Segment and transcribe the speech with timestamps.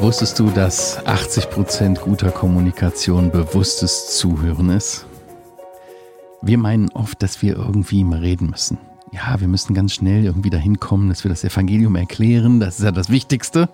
[0.00, 5.04] Wusstest du, dass 80% guter Kommunikation bewusstes Zuhören ist?
[6.40, 8.78] Wir meinen oft, dass wir irgendwie mal reden müssen.
[9.12, 12.60] Ja, wir müssen ganz schnell irgendwie dahin kommen, dass wir das Evangelium erklären.
[12.60, 13.68] Das ist ja das Wichtigste.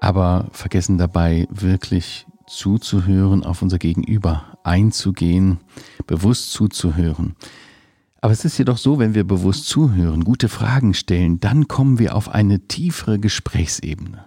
[0.00, 5.60] Aber vergessen dabei wirklich zuzuhören, auf unser Gegenüber einzugehen,
[6.06, 7.36] bewusst zuzuhören.
[8.20, 12.14] Aber es ist jedoch so, wenn wir bewusst zuhören, gute Fragen stellen, dann kommen wir
[12.14, 14.26] auf eine tiefere Gesprächsebene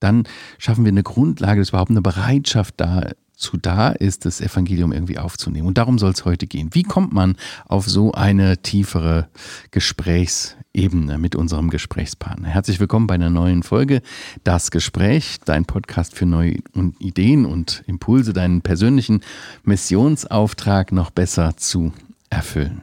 [0.00, 0.24] dann
[0.58, 5.66] schaffen wir eine Grundlage, dass überhaupt eine Bereitschaft dazu da ist, das Evangelium irgendwie aufzunehmen.
[5.66, 6.70] Und darum soll es heute gehen.
[6.72, 9.28] Wie kommt man auf so eine tiefere
[9.70, 12.48] Gesprächsebene mit unserem Gesprächspartner?
[12.48, 14.02] Herzlich willkommen bei einer neuen Folge
[14.44, 16.56] Das Gespräch, dein Podcast für neue
[16.98, 19.20] Ideen und Impulse, deinen persönlichen
[19.64, 21.92] Missionsauftrag noch besser zu
[22.28, 22.82] erfüllen.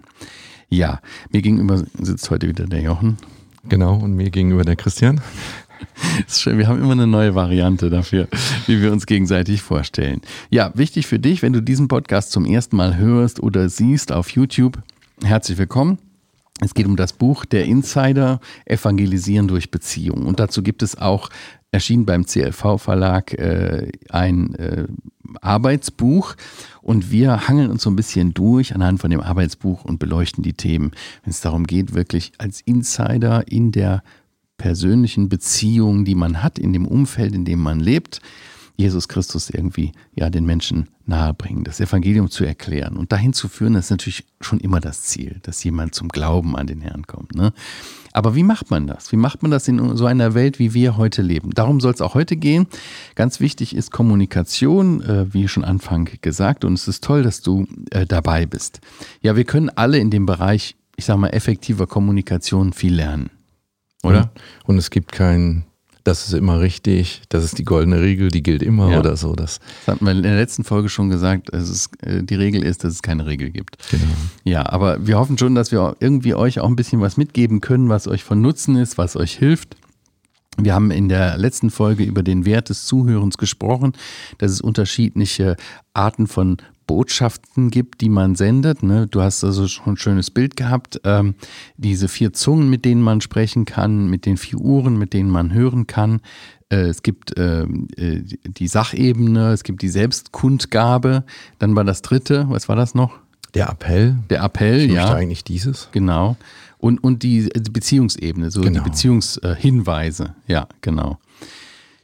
[0.70, 1.00] Ja,
[1.32, 3.18] mir gegenüber sitzt heute wieder der Jochen.
[3.70, 5.22] Genau, und mir gegenüber der Christian.
[6.46, 8.28] Wir haben immer eine neue Variante dafür,
[8.68, 10.22] wie wir uns gegenseitig vorstellen.
[10.50, 14.30] Ja, wichtig für dich, wenn du diesen Podcast zum ersten Mal hörst oder siehst auf
[14.30, 14.80] YouTube,
[15.24, 15.98] herzlich willkommen.
[16.62, 20.26] Es geht um das Buch Der Insider, Evangelisieren durch Beziehung.
[20.26, 21.30] Und dazu gibt es auch,
[21.72, 24.86] erschienen beim CLV Verlag, äh, ein äh,
[25.42, 26.36] Arbeitsbuch.
[26.82, 30.54] Und wir hangeln uns so ein bisschen durch anhand von dem Arbeitsbuch und beleuchten die
[30.54, 30.92] Themen,
[31.24, 34.04] wenn es darum geht, wirklich als Insider in der
[34.64, 38.22] persönlichen Beziehungen, die man hat, in dem Umfeld, in dem man lebt,
[38.78, 43.74] Jesus Christus irgendwie ja den Menschen nahebringen, das Evangelium zu erklären und dahin zu führen,
[43.74, 47.36] das ist natürlich schon immer das Ziel, dass jemand zum Glauben an den Herrn kommt.
[47.36, 47.52] Ne?
[48.14, 49.12] Aber wie macht man das?
[49.12, 51.50] Wie macht man das in so einer Welt, wie wir heute leben?
[51.50, 52.68] Darum soll es auch heute gehen.
[53.16, 57.68] Ganz wichtig ist Kommunikation, äh, wie schon Anfang gesagt, und es ist toll, dass du
[57.92, 58.80] äh, dabei bist.
[59.22, 63.30] Ja, wir können alle in dem Bereich, ich sage mal, effektiver Kommunikation viel lernen.
[64.04, 64.32] Oder?
[64.66, 65.64] Und, und es gibt kein,
[66.04, 69.00] das ist immer richtig, das ist die goldene Regel, die gilt immer ja.
[69.00, 69.34] oder so.
[69.34, 72.64] Das, das hatten wir in der letzten Folge schon gesagt, es ist, äh, die Regel
[72.64, 73.78] ist, dass es keine Regel gibt.
[73.90, 74.04] Genau.
[74.44, 77.90] Ja, aber wir hoffen schon, dass wir irgendwie euch auch ein bisschen was mitgeben können,
[77.90, 79.78] was euch von Nutzen ist, was euch hilft.
[80.58, 83.94] Wir haben in der letzten Folge über den Wert des Zuhörens gesprochen,
[84.38, 85.56] dass es unterschiedliche
[85.94, 86.58] Arten von
[86.88, 88.84] Botschaften gibt, die man sendet.
[88.84, 89.08] Ne?
[89.08, 91.02] Du hast also schon ein schönes Bild gehabt.
[91.04, 91.36] Ähm,
[91.78, 95.54] diese vier Zungen, mit denen man sprechen kann, mit den vier Uhren, mit denen man
[95.54, 96.22] hören kann.
[96.70, 101.24] Äh, es gibt äh, äh, die Sachebene, es gibt die Selbstkundgabe.
[101.60, 103.20] Dann war das dritte, was war das noch?
[103.54, 104.18] Der Appell.
[104.30, 105.14] Der Appell, ich ja.
[105.14, 105.90] eigentlich dieses.
[105.92, 106.38] Genau.
[106.80, 108.84] Und, und die Beziehungsebene, so genau.
[108.84, 110.36] die Beziehungshinweise.
[110.48, 111.20] Ja, genau.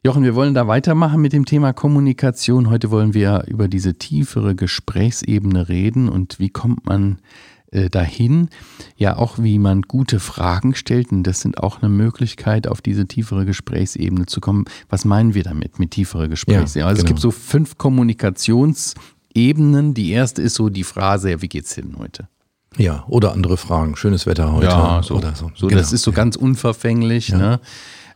[0.01, 2.69] Jochen, wir wollen da weitermachen mit dem Thema Kommunikation.
[2.69, 7.19] Heute wollen wir über diese tiefere Gesprächsebene reden und wie kommt man
[7.71, 8.47] äh, dahin?
[8.95, 11.11] Ja, auch wie man gute Fragen stellt.
[11.11, 14.63] Und das sind auch eine Möglichkeit, auf diese tiefere Gesprächsebene zu kommen.
[14.87, 16.79] Was meinen wir damit mit tieferer Gesprächsebene?
[16.79, 17.05] Ja, also genau.
[17.05, 19.95] es gibt so fünf Kommunikationsebenen.
[19.95, 22.29] Die erste ist so die Phrase, wie geht's denn heute?
[22.77, 23.97] Ja, oder andere Fragen.
[23.97, 24.67] Schönes Wetter heute.
[24.67, 25.51] Ja, so, oder so.
[25.55, 25.81] so genau.
[25.81, 27.27] Das ist so ganz unverfänglich.
[27.29, 27.37] Ja.
[27.37, 27.59] Ne?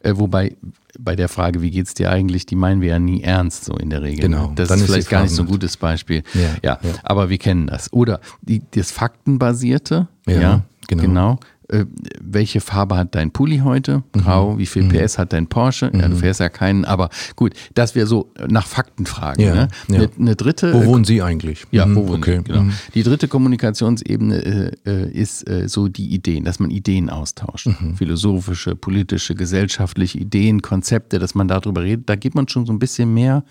[0.04, 0.56] Äh, wobei
[1.00, 3.90] bei der Frage, wie geht's dir eigentlich, die meinen wir ja nie ernst, so in
[3.90, 4.22] der Regel.
[4.22, 4.52] Genau.
[4.56, 6.24] Das Dann ist vielleicht gar nicht so ein gutes Beispiel.
[6.34, 7.92] Ja, ja, ja, aber wir kennen das.
[7.94, 10.08] Oder die, das Faktenbasierte.
[10.28, 11.04] Ja, ja genau.
[11.04, 11.40] genau.
[11.74, 11.86] Äh,
[12.22, 14.04] welche Farbe hat dein Pulli heute?
[14.16, 14.22] Mhm.
[14.22, 14.54] Grau.
[14.54, 14.58] Mhm.
[14.60, 15.90] Wie viel PS hat dein Porsche?
[15.92, 16.00] Mhm.
[16.00, 16.20] Ja, du mhm.
[16.20, 19.42] fährst ja keinen, aber gut, dass wir so nach Fakten fragen.
[19.42, 19.68] Ja, ne?
[19.88, 19.96] ja.
[19.96, 20.72] Eine, eine, dritte.
[20.74, 21.66] Wo wohnen Sie eigentlich?
[21.72, 21.96] Ja, mhm.
[21.96, 22.38] wo wohnen okay.
[22.38, 22.44] Sie?
[22.44, 22.62] Genau.
[22.62, 22.74] Mhm.
[22.94, 27.70] Die dritte Kommunikationsebene äh, äh, ist äh, so die Ideen, dass man Ideen austauscht.
[27.96, 32.08] Philosophische, politische, gesellschaftliche Ideen, Konzepte, dass man darüber redet.
[32.08, 33.44] Da geht man schon so ein bisschen mehr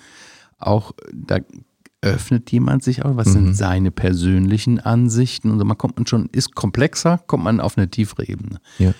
[0.58, 1.38] auch, da
[2.02, 3.32] öffnet jemand sich auch, was mhm.
[3.32, 7.78] sind seine persönlichen Ansichten und so, man kommt man schon, ist komplexer, kommt man auf
[7.78, 8.60] eine tiefere Ebene.
[8.78, 8.92] Ja.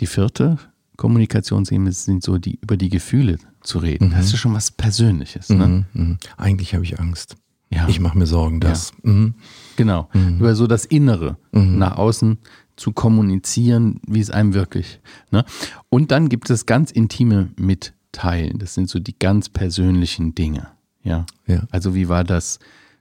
[0.00, 0.58] Die vierte
[0.96, 4.08] Kommunikationsebene sind so die, über die Gefühle zu reden.
[4.08, 4.12] Mhm.
[4.12, 5.48] Das ist schon was Persönliches.
[5.48, 5.66] Ne?
[5.66, 5.84] Mhm.
[5.92, 6.18] mhm.
[6.36, 7.36] Eigentlich habe ich Angst.
[7.70, 7.88] Ja.
[7.88, 8.92] Ich mache mir Sorgen, dass.
[9.02, 9.10] Ja.
[9.10, 9.34] Mhm.
[9.76, 10.08] Genau.
[10.12, 10.38] Mhm.
[10.38, 12.38] Über so das Innere nach außen
[12.76, 15.00] zu kommunizieren, wie es einem wirklich.
[15.30, 15.44] Ne?
[15.88, 18.58] Und dann gibt es ganz intime Mitteilen.
[18.58, 20.68] Das sind so die ganz persönlichen Dinge.
[21.04, 21.26] Ja.
[21.46, 21.62] ja.
[21.70, 22.58] Also wie war das,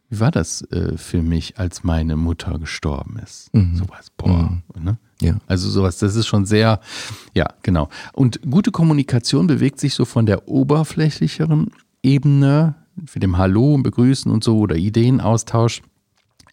[0.09, 3.53] wie war das äh, für mich, als meine Mutter gestorben ist?
[3.53, 3.77] Mhm.
[3.77, 4.61] Sowas, boah.
[4.75, 4.83] Mhm.
[4.83, 4.97] Ne?
[5.21, 5.37] Ja.
[5.47, 6.79] Also sowas, das ist schon sehr,
[7.33, 7.89] ja, genau.
[8.13, 11.71] Und gute Kommunikation bewegt sich so von der oberflächlicheren
[12.03, 15.81] Ebene, für dem Hallo und Begrüßen und so oder Ideenaustausch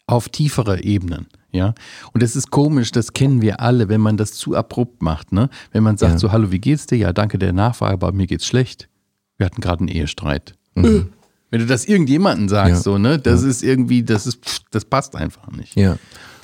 [0.06, 1.26] auf tiefere Ebenen.
[1.52, 1.74] Ja,
[2.12, 5.50] und das ist komisch, das kennen wir alle, wenn man das zu abrupt macht, ne?
[5.72, 6.18] Wenn man sagt ja.
[6.18, 6.98] so, hallo, wie geht's dir?
[6.98, 8.88] Ja, danke der Nachfrage, aber mir geht's schlecht.
[9.36, 10.54] Wir hatten gerade einen Ehestreit.
[10.76, 11.12] Mhm.
[11.50, 12.80] Wenn du das irgendjemandem sagst, ja.
[12.80, 13.48] so, ne, das ja.
[13.48, 15.76] ist irgendwie, das ist, das passt einfach nicht.
[15.76, 15.96] Ja.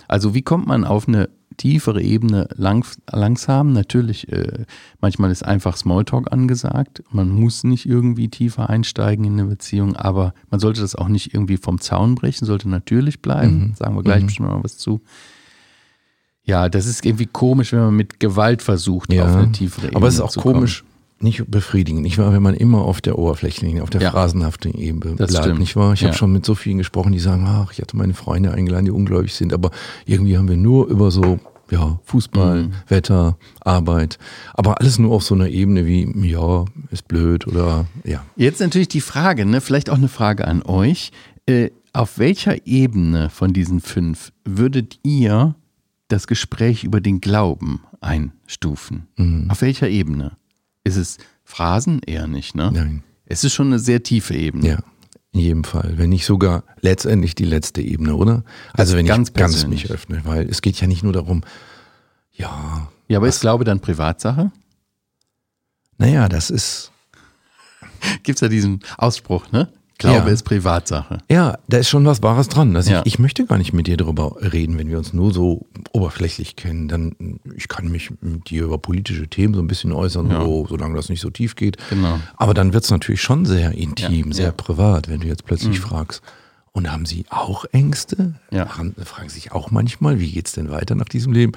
[0.08, 3.72] Also wie kommt man auf eine tiefere Ebene lang, langsam.
[3.72, 4.64] Natürlich, äh,
[5.00, 7.02] manchmal ist einfach Smalltalk angesagt.
[7.10, 11.34] Man muss nicht irgendwie tiefer einsteigen in eine Beziehung, aber man sollte das auch nicht
[11.34, 13.68] irgendwie vom Zaun brechen, sollte natürlich bleiben.
[13.68, 13.74] Mhm.
[13.74, 14.26] Sagen wir gleich Mhm.
[14.26, 15.00] bestimmt noch was zu.
[16.44, 19.96] Ja, das ist irgendwie komisch, wenn man mit Gewalt versucht, Ja, auf eine tiefere Ebene
[19.96, 20.68] Aber es ist auch zu kommen.
[21.18, 24.10] Nicht befriedigend, nicht wahr, wenn man immer auf der oberflächlichen, auf der Ja.
[24.10, 25.60] phrasenhaften Ebene Das bleibt, stimmt.
[25.60, 25.94] nicht wahr?
[25.94, 26.08] Ich Ja.
[26.08, 28.90] habe schon mit so vielen gesprochen, die sagen, ach, ich hatte meine Freunde eingeladen, die
[28.90, 29.70] ungläubig sind, aber
[30.04, 31.38] irgendwie haben wir nur über so,
[31.70, 32.72] ja, Fußball, Mhm.
[32.88, 34.18] Wetter, Arbeit,
[34.54, 38.22] aber alles nur auf so einer Ebene wie, ja, ist blöd oder, ja.
[38.36, 39.60] Jetzt natürlich die Frage, ne?
[39.62, 41.12] vielleicht auch eine Frage an euch.
[41.46, 45.54] Äh, auf welcher Ebene von diesen fünf würdet ihr
[46.08, 49.06] das Gespräch über den Glauben einstufen?
[49.16, 49.46] Mhm.
[49.50, 50.32] Auf welcher Ebene?
[50.86, 52.00] Ist es Phrasen?
[52.06, 52.70] Eher nicht, ne?
[52.72, 53.02] Nein.
[53.24, 54.68] Es ist schon eine sehr tiefe Ebene.
[54.68, 54.78] Ja,
[55.32, 55.94] in jedem Fall.
[55.96, 58.44] Wenn nicht sogar letztendlich die letzte Ebene, oder?
[58.72, 61.42] Also wenn ganz ich ganz mich öffne, weil es geht ja nicht nur darum,
[62.32, 64.52] ja, Ja, aber ist Glaube dann Privatsache?
[65.98, 66.92] naja, das ist,
[68.22, 69.72] Gibt es ja diesen Ausspruch, ne?
[69.98, 70.32] Glaube Ja.
[70.34, 71.18] ist Privatsache.
[71.30, 72.76] ja, da ist schon was Wahres dran.
[72.76, 73.00] Also Ja.
[73.04, 76.54] ich, ich möchte gar nicht mit dir darüber reden, wenn wir uns nur so oberflächlich
[76.56, 76.88] kennen.
[76.88, 80.42] Dann, ich kann mich mit dir über politische Themen so ein bisschen äußern, Ja.
[80.42, 81.78] so, solange das nicht so tief geht.
[81.88, 82.20] Genau.
[82.36, 86.22] Aber dann wird es natürlich schon sehr intim, sehr privat, wenn du jetzt plötzlich fragst.
[86.72, 88.34] Und haben Sie auch Ängste?
[88.50, 88.76] Ja.
[88.76, 91.52] Haben, fragen Sie sich auch manchmal, wie geht es denn weiter nach diesem Leben?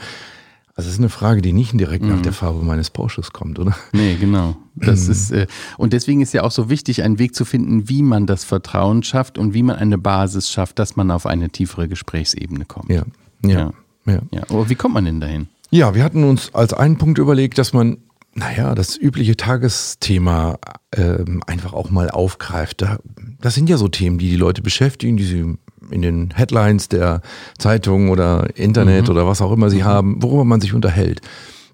[0.80, 2.10] Also das ist eine Frage, die nicht direkt Mhm.
[2.12, 3.76] nach der Farbe meines Porsches kommt, oder?
[3.92, 4.56] Nee, genau.
[4.76, 5.12] Das Mhm.
[5.12, 5.48] ist, äh,
[5.78, 9.04] und deswegen ist ja auch so wichtig, einen Weg zu finden, wie man das Vertrauen
[9.04, 12.90] schafft und wie man eine Basis schafft, dass man auf eine tiefere Gesprächsebene kommt.
[12.90, 13.04] Ja,
[13.46, 13.72] ja,
[14.06, 14.20] ja.
[14.32, 15.48] Ja, aber wie kommt man denn dahin?
[15.70, 17.98] Ja, wir hatten uns als einen Punkt überlegt, dass man,
[18.34, 20.60] naja, das übliche Tagesthema
[20.96, 22.82] ähm, einfach auch mal aufgreift.
[22.84, 23.00] Da,
[23.42, 25.58] das sind ja so Themen, die die Leute beschäftigen, die sie
[25.92, 27.22] in den Headlines der
[27.58, 31.22] Zeitung oder Internet oder was auch immer sie haben, worüber man sich unterhält.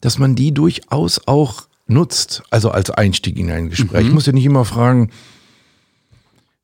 [0.01, 4.07] Dass man die durchaus auch nutzt, also als Einstieg in ein Gespräch.
[4.07, 5.09] Ich muss ja nicht immer fragen,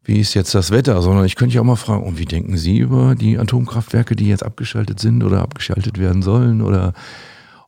[0.04, 2.58] wie ist jetzt das Wetter, sondern ich könnte ja auch mal fragen, und wie denken
[2.58, 6.62] Sie über die Atomkraftwerke, die jetzt abgeschaltet sind oder abgeschaltet werden sollen?
[6.62, 6.94] Oder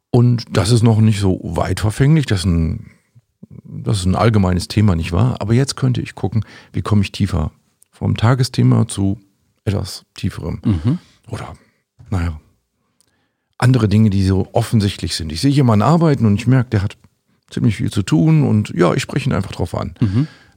[0.10, 2.92] und das ist noch nicht so weit verfänglich, das ist ein,
[3.64, 5.38] das ist ein allgemeines Thema, nicht wahr?
[5.40, 7.52] Aber jetzt könnte ich gucken, wie komme ich tiefer
[7.92, 9.20] vom Tagesthema zu
[9.66, 10.62] etwas tieferem.
[11.30, 11.54] Oder,
[12.10, 12.40] naja,
[13.58, 15.32] andere Dinge, die so offensichtlich sind.
[15.32, 16.98] Ich sehe jemanden arbeiten und ich merke, der hat
[17.50, 19.96] ziemlich viel zu tun und ja, ich spreche ihn einfach drauf an.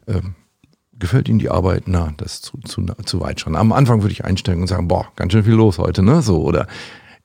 [0.09, 0.35] Ähm,
[0.99, 1.85] gefällt Ihnen die Arbeit?
[1.87, 3.55] Na, das ist zu, zu, zu weit schon.
[3.55, 6.23] Am Anfang würde ich einsteigen und sagen, boah, ganz schön viel los heute, ne?
[6.23, 6.67] So, oder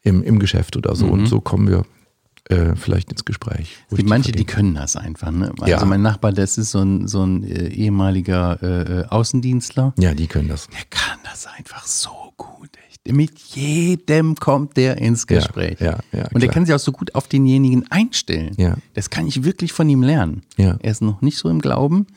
[0.02, 1.08] im, im Geschäft oder so.
[1.08, 1.86] Und so kommen wir
[2.50, 3.78] äh, vielleicht ins Gespräch.
[3.90, 5.32] Es gibt manche, die können das einfach.
[5.32, 5.52] Ne?
[5.60, 5.86] Also Ja.
[5.86, 9.94] mein Nachbar, das ist so ein, so ein äh, ehemaliger äh, äh, Außendienstler.
[9.98, 10.68] Ja, die können das.
[10.68, 12.70] Der kann das einfach so gut.
[12.90, 13.12] Echt.
[13.16, 15.80] Mit jedem kommt der ins Gespräch.
[15.80, 18.56] ja, ja, Und der kann sich auch so gut auf denjenigen einstellen.
[18.94, 20.42] Das kann ich wirklich von ihm lernen.
[20.58, 22.08] Er ist noch nicht so im Glauben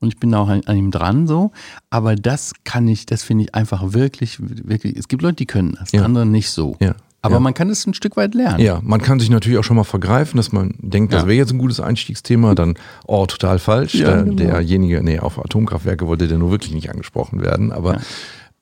[0.00, 1.52] und ich bin auch an, an ihm dran so.
[1.90, 4.96] Aber das kann ich, das finde ich einfach wirklich, wirklich.
[4.96, 6.04] Es gibt Leute, die können das, Ja.
[6.04, 6.76] andere nicht so.
[6.80, 6.94] Ja.
[7.24, 7.40] Aber Ja.
[7.40, 8.60] man kann es ein Stück weit lernen.
[8.60, 11.28] Ja, man kann sich natürlich auch schon mal vergreifen, dass man denkt, das Ja.
[11.28, 12.74] wäre jetzt ein gutes Einstiegsthema, dann,
[13.06, 13.94] oh, total falsch.
[13.94, 14.36] Ja, der, genau.
[14.36, 17.98] Derjenige, nee, auf Atomkraftwerke wollte der nur wirklich nicht angesprochen werden, aber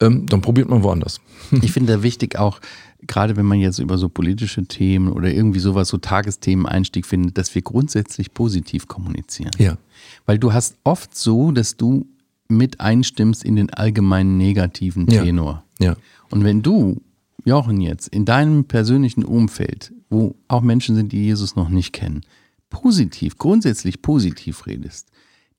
[0.00, 1.20] ähm, dann probiert man woanders.
[1.60, 2.60] Ich finde da wichtig auch,
[3.06, 7.36] gerade wenn man jetzt über so politische Themen oder irgendwie sowas, so Tagesthemen Einstieg findet,
[7.38, 9.50] dass wir grundsätzlich positiv kommunizieren.
[9.58, 9.76] Ja.
[10.24, 12.06] Weil du hast oft so, dass du
[12.48, 15.24] mit einstimmst in den allgemeinen negativen Ja.
[15.24, 15.64] Tenor.
[15.80, 15.96] Ja.
[16.30, 17.00] Und wenn du,
[17.44, 22.22] Jochen, jetzt in deinem persönlichen Umfeld, wo auch Menschen sind, die Jesus noch nicht kennen,
[22.70, 25.08] positiv, grundsätzlich positiv redest,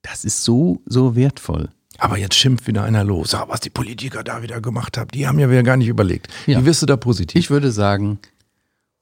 [0.02, 1.68] das ist so, so wertvoll.
[1.98, 3.34] Aber jetzt schimpft wieder einer los.
[3.34, 6.28] Ah, was die Politiker da wieder gemacht haben, die haben ja wieder gar nicht überlegt.
[6.46, 6.60] Ja.
[6.60, 7.38] Wie wirst du da positiv?
[7.38, 8.18] Ich würde sagen,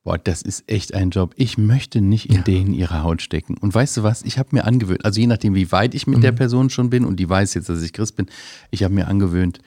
[0.04, 1.32] boah, das ist echt ein Job.
[1.36, 3.56] Ich möchte nicht in denen ihre Haut stecken.
[3.56, 4.22] Und weißt du was?
[4.22, 6.22] Ich habe mir angewöhnt, also je nachdem, wie weit ich mit Mhm.
[6.22, 8.26] der Person schon bin und die weiß jetzt, dass ich Christ bin,
[8.70, 9.60] ich habe mir angewöhnt,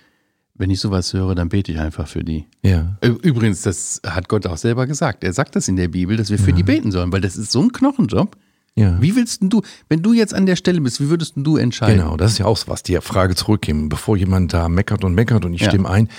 [0.57, 2.45] wenn ich sowas höre, dann bete ich einfach für die.
[2.63, 2.97] ja.
[3.01, 5.23] Übrigens, das hat Gott auch selber gesagt.
[5.23, 7.51] Er sagt das in der Bibel, dass wir für die beten sollen, weil das ist
[7.51, 8.37] so ein Knochenjob.
[8.77, 9.01] Ja.
[9.01, 11.55] Wie willst denn du, wenn du jetzt an der Stelle bist, wie würdest denn du
[11.55, 11.97] entscheiden?
[11.99, 15.13] Genau, das ist ja auch so was, die Frage zurückgeben, bevor jemand da meckert und
[15.13, 15.69] meckert und ich Ja.
[15.69, 16.09] stimme ein.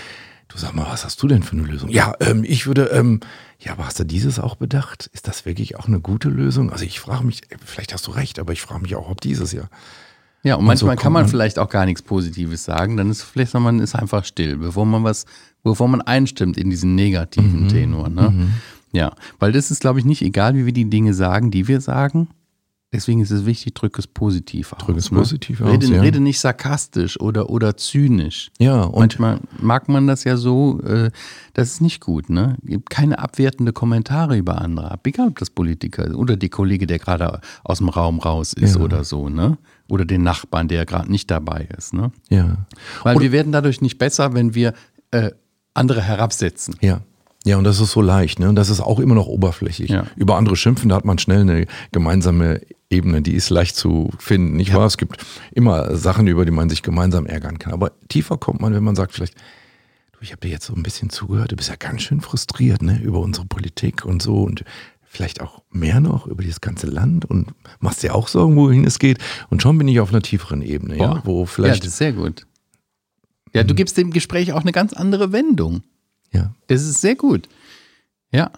[0.49, 1.91] Du sag mal, was hast du denn für eine Lösung?
[1.91, 3.21] Ja, ähm, ich würde, ähm,
[3.59, 5.11] ja, aber hast du dieses auch bedacht?
[5.13, 6.71] Ist das wirklich auch eine gute Lösung?
[6.71, 9.21] Also ich frage mich, äh, vielleicht hast du recht, aber ich frage mich auch, ob
[9.21, 9.65] dieses ja.
[10.47, 12.97] Ja, und so manchmal kommt kann man man- vielleicht auch gar nichts Positives sagen.
[12.97, 15.27] Dann ist vielleicht man ist einfach still, bevor man was,
[15.65, 17.69] bevor man einstimmt in diesen negativen Mhm.
[17.69, 18.09] Tenor.
[18.09, 18.49] Ne?
[18.93, 21.81] Ja, weil das ist, glaube ich, nicht egal, wie wir die Dinge sagen, die wir
[21.81, 22.29] sagen.
[22.93, 24.79] Deswegen ist es wichtig, drück es positiv aus.
[24.79, 25.19] Drück es ne?
[25.19, 26.01] positiv aus, rede, ja.
[26.01, 28.51] Rede nicht sarkastisch oder, oder zynisch.
[28.61, 31.11] Ja, und Manchmal mag man das ja so, äh,
[31.55, 32.57] das ist nicht gut, ne?
[32.63, 36.87] Gibt keine abwertende Kommentare über andere ab, egal ob das Politiker ist oder die Kollege,
[36.87, 38.81] der gerade aus dem Raum raus ist Ja.
[38.83, 39.59] oder so, ne?
[39.89, 42.11] Oder den Nachbarn, der gerade nicht dabei ist, ne?
[42.29, 42.67] ja.
[43.05, 44.75] Weil wir werden dadurch nicht besser, wenn wir
[45.13, 45.31] äh,
[45.75, 46.77] andere herabsetzen.
[46.81, 47.03] Ja.
[47.47, 48.49] Ja, und das ist so leicht, ne?
[48.49, 49.91] Und das ist auch immer noch oberflächlich.
[49.91, 50.07] Ja.
[50.17, 54.57] Über andere schimpfen, da hat man schnell eine gemeinsame Ebene, die ist leicht zu finden,
[54.57, 54.87] nicht wahr?
[54.87, 57.73] Es gibt immer Sachen, über die man sich gemeinsam ärgern kann.
[57.73, 59.37] Aber tiefer kommt man, wenn man sagt, vielleicht,
[60.13, 62.83] du, ich habe dir jetzt so ein bisschen zugehört, du bist ja ganz schön frustriert,
[62.83, 62.99] ne?
[63.01, 64.65] Über unsere Politik und so und
[65.17, 68.99] vielleicht auch mehr noch über dieses ganze Land und machst dir auch Sorgen, wohin es
[68.99, 69.19] geht.
[69.51, 71.23] Und schon bin ich auf einer tieferen Ebene, ja, Boah.
[71.25, 72.47] wo Ja, vielleicht, das ist sehr gut.
[73.53, 75.83] Ja, du gibst dem Gespräch auch eine ganz andere Wendung.
[76.33, 77.49] ja, Das ist sehr gut.
[78.33, 78.51] Ja.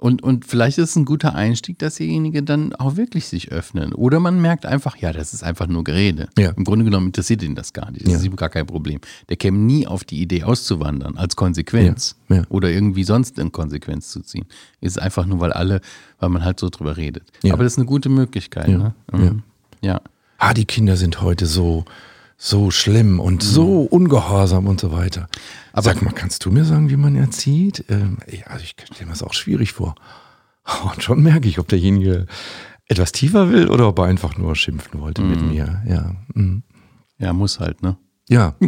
[0.00, 3.96] Und, und vielleicht ist es ein guter Einstieg, dass derjenige dann auch wirklich sich öffnet.
[3.96, 6.28] Oder man merkt einfach, ja, das ist einfach nur Gerede.
[6.38, 6.50] Ja.
[6.50, 8.04] Im Grunde genommen interessiert ihn das gar nicht.
[8.06, 8.18] Das Ja.
[8.20, 9.00] ist ihm gar kein Problem.
[9.28, 12.14] Der käme nie auf die Idee auszuwandern als Konsequenz.
[12.28, 12.44] Ja.
[12.48, 14.46] Oder irgendwie sonst in Konsequenz zu ziehen.
[14.80, 15.80] Ist einfach nur, weil alle,
[16.20, 17.24] weil man halt so drüber redet.
[17.42, 17.54] Ja.
[17.54, 18.68] Aber das ist eine gute Möglichkeit.
[18.68, 18.78] Ja.
[18.78, 18.94] Ne?
[19.12, 19.42] Mhm.
[19.80, 20.00] ja.
[20.38, 21.84] ah, die Kinder sind heute so,
[22.40, 25.22] so schlimm und so ungehorsam und so weiter.
[25.22, 25.26] Mhm.
[25.72, 27.84] Aber- Sag mal, kannst du mir sagen, wie man erzieht?
[27.88, 29.94] Ähm, ja, also ich stelle mir das auch schwierig vor.
[30.92, 32.26] Und schon merke ich, ob derjenige
[32.86, 35.48] etwas tiefer will oder ob er einfach nur schimpfen wollte mit Mhm.
[35.48, 35.82] mir.
[35.86, 36.62] Ja, mhm.
[37.18, 37.96] ja, muss halt, ne?
[38.28, 38.54] ja.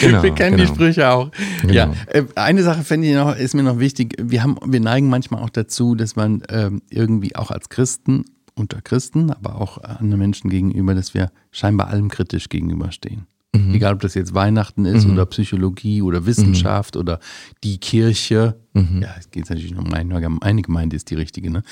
[0.00, 0.74] genau, wir kennen die genau.
[0.74, 1.30] Sprüche auch.
[1.62, 1.72] Genau.
[1.72, 4.14] Ja, äh, eine Sache fände ich noch, ist mir noch wichtig.
[4.20, 8.24] Wir haben, wir neigen manchmal auch dazu, dass man ähm, irgendwie auch als Christen,
[8.54, 13.26] unter Christen, aber auch anderen Menschen gegenüber, dass wir scheinbar allem kritisch gegenüberstehen.
[13.54, 13.74] Mhm.
[13.74, 17.20] Egal, ob das jetzt Weihnachten ist oder Psychologie oder Wissenschaft oder
[17.64, 18.56] die Kirche.
[18.72, 19.02] Mhm.
[19.02, 21.62] Ja, es geht natürlich noch um eine, eine Gemeinde ist die richtige, ne?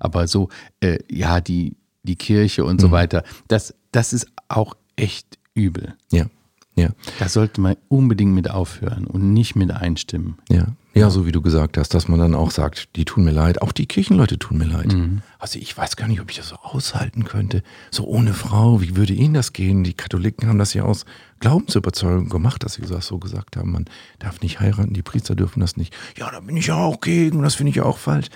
[0.00, 0.48] Aber so,
[0.80, 2.80] äh, ja, die, die Kirche und Mhm.
[2.80, 5.94] so weiter, das, das ist auch echt übel.
[6.10, 6.26] Ja,
[6.74, 6.90] ja,
[7.20, 10.38] Da sollte man unbedingt mit aufhören und nicht mit einstimmen.
[10.50, 10.66] ja.
[10.98, 13.62] Ja, so wie du gesagt hast, dass man dann auch sagt, die tun mir leid,
[13.62, 14.92] auch die Kirchenleute tun mir leid.
[14.92, 15.22] Mhm.
[15.38, 17.62] Also ich weiß gar nicht, ob ich das so aushalten könnte.
[17.90, 19.84] So ohne Frau, wie würde Ihnen das gehen?
[19.84, 21.04] Die Katholiken haben das ja aus
[21.40, 23.84] Glaubensüberzeugung gemacht, dass sie das so gesagt haben, man
[24.18, 25.94] darf nicht heiraten, die Priester dürfen das nicht.
[26.16, 28.26] Ja, da bin ich ja auch gegen, das finde ich ja auch falsch.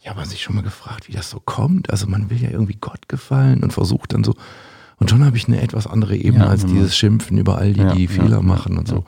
[0.00, 1.90] Ja, aber sich schon mal gefragt, wie das so kommt.
[1.90, 4.34] Also man will ja irgendwie Gott gefallen und versucht dann so.
[4.98, 6.74] Und schon habe ich eine etwas andere Ebene Ja, als genau.
[6.74, 9.04] dieses Schimpfen über all die, Ja, die Fehler machen und so.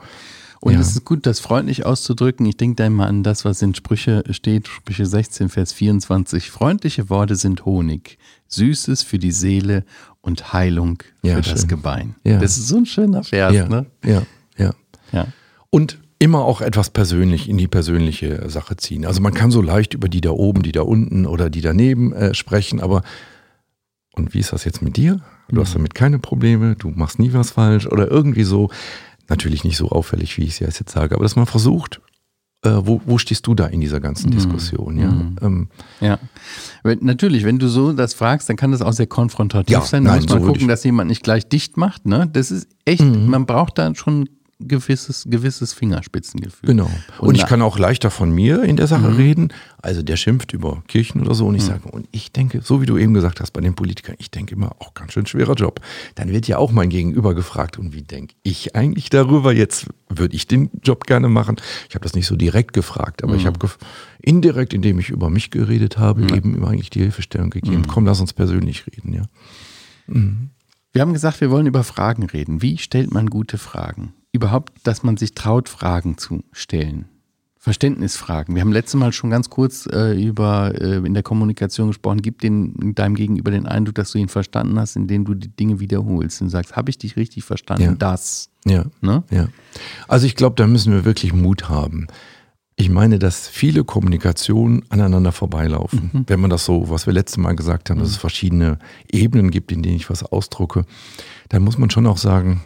[0.61, 0.79] Und Ja.
[0.79, 2.45] es ist gut, das freundlich auszudrücken.
[2.45, 6.49] Ich denke da immer an das, was in Sprüche steht, Sprüche 16, Vers 24.
[6.49, 9.83] Freundliche Worte sind Honig, Süßes für die Seele
[10.21, 11.67] und Heilung Ja, für das schön.
[11.69, 12.15] Gebein.
[12.23, 12.39] Ja.
[12.39, 13.85] Das ist so ein schöner Vers, Ja, ne?
[14.03, 14.23] ja,
[14.57, 14.71] ja.
[15.11, 15.27] Ja.
[15.69, 19.05] Und immer auch etwas persönlich in die persönliche Sache ziehen.
[19.05, 22.13] Also man kann so leicht über die da oben, die da unten oder die daneben
[22.13, 23.03] äh, sprechen, aber
[24.13, 25.19] und wie ist das jetzt mit dir?
[25.49, 28.69] Du hast damit keine Probleme, du machst nie was falsch oder irgendwie so.
[29.27, 32.01] Natürlich nicht so auffällig, wie ich es jetzt sage, aber dass man versucht,
[32.63, 34.97] äh, wo, wo stehst du da in dieser ganzen Diskussion?
[34.97, 35.09] Ja,
[35.41, 35.69] ähm,
[36.01, 36.19] Ja.
[36.83, 40.03] Natürlich, wenn du so das fragst, dann kann das auch sehr konfrontativ Ja, sein.
[40.03, 42.05] Da nein, muss man so gucken, dass jemand nicht gleich dicht macht.
[42.05, 42.29] Ne?
[42.31, 46.67] Das ist echt, man braucht da schon gewisses, gewisses Fingerspitzengefühl.
[46.67, 46.89] Genau.
[47.19, 49.49] Und, Und ich kann auch leichter von mir in der Sache reden.
[49.81, 52.85] Also der schimpft über Kirchen oder so und ich sage, und ich denke, so wie
[52.85, 55.81] du eben gesagt hast bei den Politikern, ich denke immer, auch ganz schön schwerer Job.
[56.15, 59.53] Dann wird ja auch mein Gegenüber gefragt, und wie denke ich eigentlich darüber?
[59.53, 61.57] Jetzt würde ich den Job gerne machen.
[61.89, 63.77] Ich habe das nicht so direkt gefragt, aber ich habe gef
[64.21, 67.85] indirekt, indem ich über mich geredet habe, eben immer eigentlich die Hilfestellung gegeben.
[67.87, 69.23] Komm, lass uns persönlich reden, ja.
[70.07, 72.61] Wir haben gesagt, wir wollen über Fragen reden.
[72.61, 74.13] Wie stellt man gute Fragen?
[74.35, 77.05] Überhaupt, dass man sich traut, Fragen zu stellen.
[77.57, 78.53] Verständnisfragen.
[78.53, 82.21] Wir haben letztes Mal schon ganz kurz äh, über äh, in der Kommunikation gesprochen.
[82.21, 85.79] Gib den, deinem Gegenüber den Eindruck, dass du ihn verstanden hast, indem du die Dinge
[85.79, 87.83] wiederholst und sagst, habe ich dich richtig verstanden?
[87.83, 87.95] Ja.
[87.95, 88.49] Das.
[88.65, 88.83] Ja.
[88.99, 89.23] Ne?
[89.31, 89.47] Ja.
[90.09, 92.07] Also ich glaube, da müssen wir wirklich Mut haben.
[92.75, 96.11] Ich meine, dass viele Kommunikationen aneinander vorbeilaufen.
[96.11, 96.23] Mhm.
[96.27, 99.71] Wenn man das so, was wir letztes Mal gesagt haben, dass es verschiedene Ebenen gibt,
[99.71, 100.85] in denen ich was ausdrucke,
[101.47, 102.65] dann muss man schon auch sagen,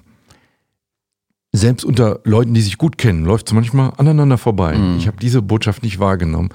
[1.51, 4.77] selbst unter Leuten, die sich gut kennen, läuft es manchmal aneinander vorbei.
[4.77, 4.97] Mhm.
[4.97, 6.49] Ich habe diese Botschaft nicht wahrgenommen,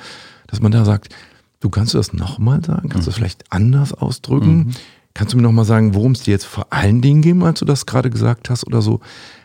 [0.46, 1.14] dass man da sagt,
[1.60, 2.88] du kannst du das nochmal sagen?
[2.88, 3.12] Kannst du Mhm.
[3.12, 4.74] das vielleicht anders ausdrücken?
[5.14, 7.64] Kannst du mir nochmal sagen, worum es dir jetzt vor allen Dingen ging, als du
[7.64, 9.00] das gerade gesagt hast oder so?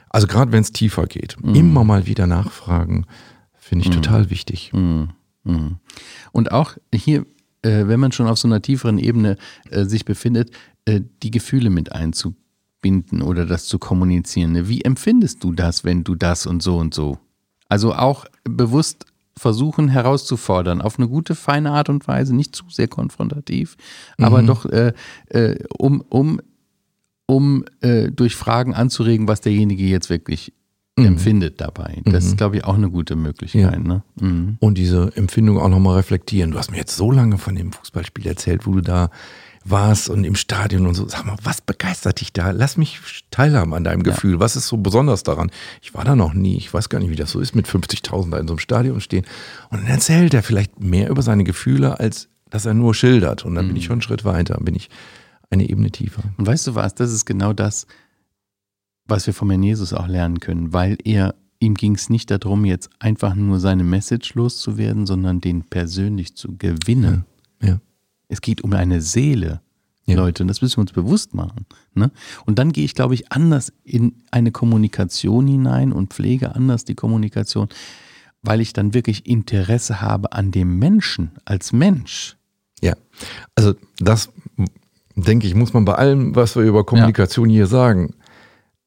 [0.10, 1.56] Also gerade wenn es tiefer geht, Mhm.
[1.56, 3.06] immer mal wieder nachfragen,
[3.54, 4.72] finde ich total wichtig.
[4.74, 5.10] Mhm.
[5.44, 5.78] Mhm.
[6.32, 7.26] Und auch hier,
[7.62, 9.38] äh, wenn man schon auf so einer tieferen Ebene
[9.70, 10.52] äh, sich befindet,
[10.86, 11.92] äh, die Gefühle mit
[12.84, 14.68] einzubinden oder das zu kommunizieren.
[14.68, 17.18] Wie empfindest du das, wenn du das und so und so?
[17.68, 19.06] Also auch bewusst
[19.38, 23.78] versuchen herauszufordern, auf eine gute, feine Art und Weise, nicht zu sehr konfrontativ,
[24.18, 24.48] aber Mhm.
[24.48, 24.92] doch äh,
[25.30, 26.42] äh, um, um,
[27.26, 30.52] um äh, durch Fragen anzuregen, was derjenige jetzt wirklich
[30.98, 31.06] Mhm.
[31.06, 32.02] empfindet dabei.
[32.04, 33.82] Das ist, glaube ich, auch eine gute Möglichkeit.
[33.82, 34.04] Ne?
[34.20, 34.58] Mhm.
[34.60, 36.52] Und diese Empfindung auch nochmal reflektieren.
[36.52, 39.10] Du hast mir jetzt so lange von dem Fußballspiel erzählt, wo du da
[39.66, 41.08] warst und im Stadion und so.
[41.08, 42.52] Sag mal, was begeistert dich da?
[42.52, 43.00] Lass mich
[43.32, 44.40] teilhaben an deinem Gefühl.
[44.40, 45.52] Was ist so besonders daran?
[45.82, 46.58] Ich war da noch nie.
[46.58, 49.02] Ich weiß gar nicht, wie das so ist, mit 50.000 da in so einem Stadion
[49.02, 49.26] stehen.
[49.70, 53.46] Und dann erzählt er vielleicht mehr über seine Gefühle, als dass er nur schildert.
[53.46, 54.90] Und dann bin ich schon einen Schritt weiter, bin ich
[55.50, 56.24] eine Ebene tiefer.
[56.38, 57.88] Und weißt du was, das ist genau das,
[59.06, 62.66] was wir vom Herrn Jesus auch lernen können, weil er, ihm ging es nicht darum,
[62.66, 67.26] jetzt einfach nur seine Message loszuwerden, sondern den persönlich zu gewinnen.
[67.62, 67.80] Ja.
[68.30, 69.60] Es geht um eine Seele,
[70.06, 70.16] Ja.
[70.16, 71.66] Leute, und das müssen wir uns bewusst machen.
[71.94, 72.12] Ne?
[72.46, 76.96] Und dann gehe ich, glaube ich, anders in eine Kommunikation hinein und pflege anders die
[76.96, 77.68] Kommunikation,
[78.42, 82.38] weil ich dann wirklich Interesse habe an dem Menschen als Mensch.
[82.82, 82.94] Ja,
[83.56, 84.30] also das
[85.16, 88.16] denke ich, muss man bei allem, was wir über Kommunikation hier sagen,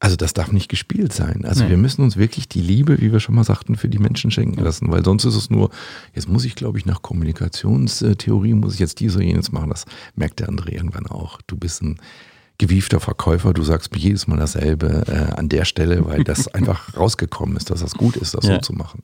[0.03, 1.45] also das darf nicht gespielt sein.
[1.45, 1.69] Also Nee.
[1.71, 4.61] wir müssen uns wirklich die Liebe, wie wir schon mal sagten, für die Menschen schenken
[4.61, 5.69] lassen, weil sonst ist es nur,
[6.13, 9.69] jetzt muss ich, glaube ich, nach Kommunikationstheorie, muss ich jetzt dies oder jenes machen.
[9.69, 11.39] Das merkt der andere irgendwann auch.
[11.47, 11.99] Du bist ein
[12.57, 16.95] gewiefter Verkäufer, du sagst mir jedes Mal dasselbe äh, an der Stelle, weil das einfach
[16.97, 18.55] rausgekommen ist, dass das gut ist, das Ja.
[18.55, 19.03] so zu machen.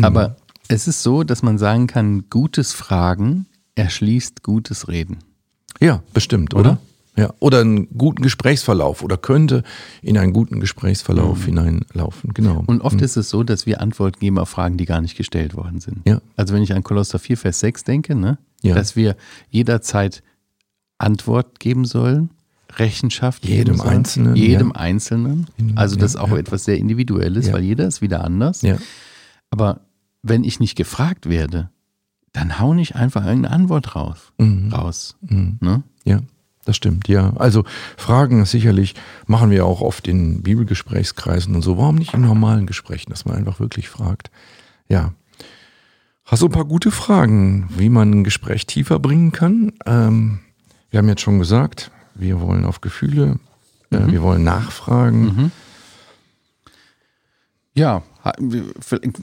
[0.00, 0.36] Aber
[0.68, 5.18] es ist so, dass man sagen kann, gutes Fragen erschließt gutes Reden.
[5.80, 6.60] Ja, bestimmt, Oder?
[6.72, 6.78] oder?
[7.14, 9.64] Ja, oder einen guten Gesprächsverlauf oder könnte
[10.00, 12.62] in einen guten Gesprächsverlauf hineinlaufen, genau.
[12.66, 15.54] Und oft ist es so, dass wir Antwort geben auf Fragen, die gar nicht gestellt
[15.54, 16.00] worden sind.
[16.08, 16.22] Ja.
[16.36, 18.74] Also wenn ich an Kolosser 4, Vers 6 denke, ne, Ja.
[18.74, 19.16] dass wir
[19.50, 20.22] jederzeit
[20.98, 22.30] Antwort geben sollen,
[22.76, 24.74] Rechenschaft geben Jedem sollen, Einzelnen, jedem ja.
[24.76, 25.46] Einzelnen.
[25.58, 28.62] In- Also das ist auch etwas sehr Individuelles, weil jeder ist wieder anders.
[28.62, 28.78] ja.
[29.50, 29.80] Aber
[30.22, 31.68] wenn ich nicht gefragt werde,
[32.32, 34.32] dann hau nicht einfach irgendeine Antwort raus.
[34.38, 34.72] Mhm.
[34.72, 35.58] raus Mhm.
[35.60, 35.82] ne?
[36.04, 36.20] Ja,
[36.64, 37.32] das stimmt, ja.
[37.36, 37.64] Also
[37.96, 38.94] Fragen sicherlich,
[39.26, 41.76] machen wir auch oft in Bibelgesprächskreisen und so.
[41.78, 44.30] Warum nicht in normalen Gesprächen, dass man einfach wirklich fragt?
[44.88, 45.12] Ja.
[46.24, 49.72] Hast du ein paar gute Fragen, wie man ein Gespräch tiefer bringen kann?
[49.86, 50.38] Ähm,
[50.90, 53.38] wir haben jetzt schon gesagt, wir wollen auf Gefühle,
[53.90, 55.50] äh, wir wollen nachfragen.
[57.74, 58.64] Ja, ha- wir-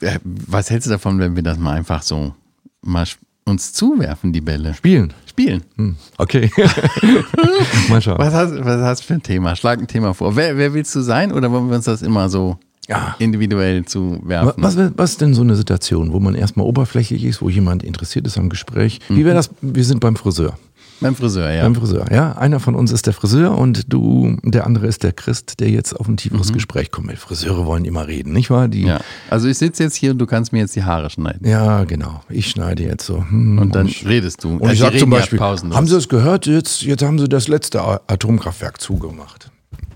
[0.02, 2.34] äh, was hältst du davon, wenn wir das mal einfach so
[2.82, 3.06] mal
[3.50, 4.74] uns zuwerfen, die Bälle?
[4.74, 5.14] Spielen.
[5.26, 5.64] Spielen.
[5.78, 6.50] Hm, okay.
[7.90, 8.18] Mal schauen.
[8.20, 9.56] Was hast, was hast du für ein Thema?
[9.56, 10.36] Schlag ein Thema vor.
[10.36, 12.58] Wer, wer willst du sein oder wollen wir uns das immer so
[12.88, 13.16] Ja.
[13.20, 14.64] individuell Wa- zuwerfen?
[14.64, 17.84] Was, wär- was ist denn so eine Situation, wo man erstmal oberflächlich ist, wo jemand
[17.84, 19.00] interessiert ist am Gespräch?
[19.10, 19.50] Wie wäre das?
[19.62, 20.58] Wir sind beim Friseur.
[21.02, 21.64] Beim Friseur, ja.
[21.64, 22.34] Beim Friseur, ja.
[22.34, 25.94] Einer von uns ist der Friseur und du, der andere ist der Christ, der jetzt
[25.94, 27.12] auf ein tieferes Gespräch kommt.
[27.18, 28.68] Friseure wollen immer reden, nicht wahr?
[28.68, 28.88] Die, Mhm.
[28.88, 29.00] ja.
[29.30, 31.48] Also ich sitze jetzt hier und du kannst mir jetzt die Haare schneiden.
[31.48, 32.22] Ja, genau.
[32.30, 33.18] Ich schneide jetzt so.
[33.30, 34.50] hm, Und dann ich, redest du.
[34.56, 36.46] und Also ich die sage zum Beispiel, haben Sie es gehört?
[36.46, 39.50] Jetzt, jetzt haben Sie das letzte Atomkraftwerk zugemacht.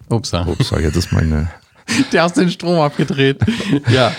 [0.10, 0.46] Upsa.
[0.48, 1.50] Ups, jetzt ist meine.
[2.14, 3.40] Der hast den Strom abgedreht.
[3.90, 4.14] ja.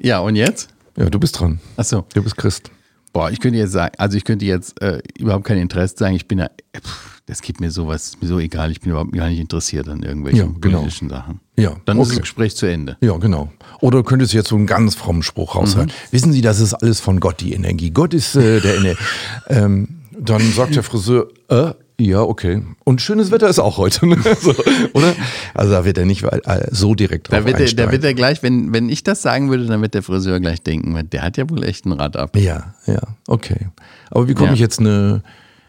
[0.00, 0.68] Ja, und jetzt?
[0.96, 1.58] Ja, du bist dran.
[1.76, 2.04] Achso.
[2.14, 2.70] Du bist Christ.
[3.16, 6.28] Boah, ich könnte jetzt sagen, also ich könnte jetzt äh, überhaupt kein Interesse sagen, ich
[6.28, 9.30] bin ja, pff, das gibt mir sowas, ist mir so egal, ich bin überhaupt gar
[9.30, 10.76] nicht interessiert an irgendwelchen Ja, genau.
[10.80, 11.40] politischen Sachen.
[11.56, 12.16] Ja, Dann ist okay.
[12.16, 12.98] das Gespräch zu Ende.
[13.00, 13.50] Ja, genau.
[13.80, 15.90] Oder du könntest jetzt so einen ganz frommen Spruch raushören.
[16.10, 17.90] Wissen Sie, das ist alles von Gott, die Energie.
[17.90, 19.00] Gott ist äh, der Energie.
[19.48, 22.62] ähm, dann sagt der Friseur, äh, ja, okay.
[22.84, 24.06] Und schönes Wetter ist auch heute.
[24.06, 24.16] Ne?
[24.40, 24.54] so,
[24.92, 25.14] oder?
[25.54, 28.14] Also da wird er nicht äh, so direkt drauf Da wird, er, da wird er
[28.14, 31.36] gleich, wenn, wenn ich das sagen würde, dann wird der Friseur gleich denken, der hat
[31.36, 32.36] ja wohl echt ein Rad ab.
[32.36, 33.68] ja, ja, okay.
[34.10, 34.54] Aber wie komme Ja.
[34.54, 35.22] ich jetzt eine,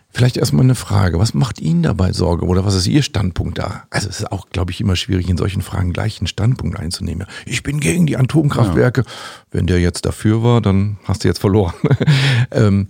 [0.09, 1.17] vielleicht erstmal eine Frage.
[1.19, 3.83] Was macht Ihnen dabei Sorge oder was ist Ihr Standpunkt da?
[3.89, 7.25] Also es ist auch, glaube ich, immer schwierig, in solchen Fragen gleich einen Standpunkt einzunehmen.
[7.45, 9.03] Ich bin gegen die Atomkraftwerke.
[9.51, 11.73] Wenn der jetzt dafür war, dann hast du jetzt verloren.
[12.51, 12.87] ähm,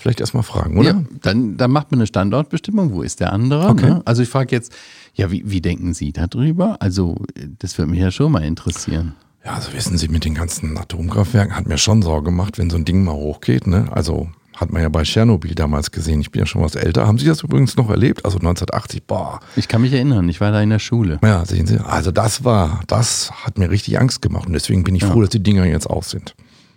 [0.00, 0.90] vielleicht erstmal fragen, oder?
[0.90, 3.68] Ja, dann, dann macht man eine Standortbestimmung, wo ist der andere?
[3.68, 3.86] Okay.
[3.86, 4.02] Ne?
[4.04, 4.72] Also ich frage jetzt,
[5.14, 6.76] ja, wie, wie denken Sie darüber?
[6.80, 7.16] Also
[7.58, 9.14] das würde mich ja schon mal interessieren.
[9.44, 12.76] Ja, also wissen Sie, mit den ganzen Atomkraftwerken hat mir schon Sorge gemacht, wenn so
[12.76, 13.66] ein Ding mal hochgeht.
[13.66, 13.88] Ne?
[13.90, 16.20] Also hat man ja bei Tschernobyl damals gesehen.
[16.20, 17.06] Ich bin ja schon was älter.
[17.06, 18.24] Haben Sie das übrigens noch erlebt?
[18.26, 19.40] Also 1980, boah.
[19.56, 21.18] Ich kann mich erinnern, ich war da in der Schule.
[21.22, 21.78] Ja, sehen Sie.
[21.78, 24.46] Also das war, das hat mir richtig Angst gemacht.
[24.46, 26.34] Und deswegen bin ich froh, dass die Dinger jetzt aus sind.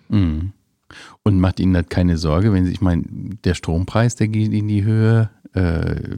[0.08, 0.54] Mhm.
[1.26, 3.04] Und macht Ihnen das keine Sorge, wenn Sie, ich meine,
[3.46, 5.30] der Strompreis, der geht in die Höhe.
[5.54, 6.18] Äh,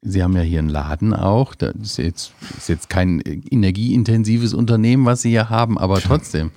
[0.00, 1.54] Sie haben ja hier einen Laden auch.
[1.54, 6.52] Das ist jetzt, ist jetzt kein energieintensives Unternehmen, was Sie hier haben, aber trotzdem.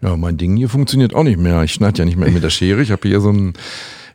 [0.00, 1.62] Ja, mein Ding hier funktioniert auch nicht mehr.
[1.62, 2.82] Ich schneide ja nicht mehr mit der Schere.
[2.82, 3.54] Ich habe hier so ein.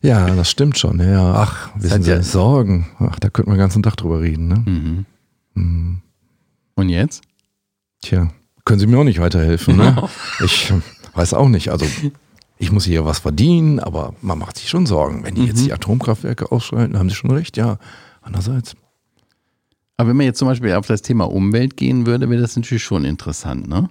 [0.01, 0.99] Ja, das stimmt schon.
[0.99, 2.87] Ja, ach, wissen Sie, ja- Sorgen.
[2.99, 4.47] Ach, da könnten wir den ganzen Tag drüber reden.
[4.47, 4.63] Ne?
[4.65, 5.05] Mhm.
[5.55, 6.01] Mhm.
[6.75, 7.23] Und jetzt?
[8.01, 8.29] Tja,
[8.63, 9.75] können Sie mir auch nicht weiterhelfen.
[9.77, 10.07] Ne?
[10.45, 10.71] Ich
[11.15, 11.69] weiß auch nicht.
[11.71, 11.85] Also
[12.57, 15.23] ich muss hier was verdienen, aber man macht sich schon Sorgen.
[15.23, 17.77] Wenn die jetzt die Atomkraftwerke ausschalten, haben sie schon recht, ja.
[18.21, 18.75] Andererseits.
[19.97, 22.83] Aber wenn man jetzt zum Beispiel auf das Thema Umwelt gehen würde, wäre das natürlich
[22.83, 23.89] schon interessant, ne?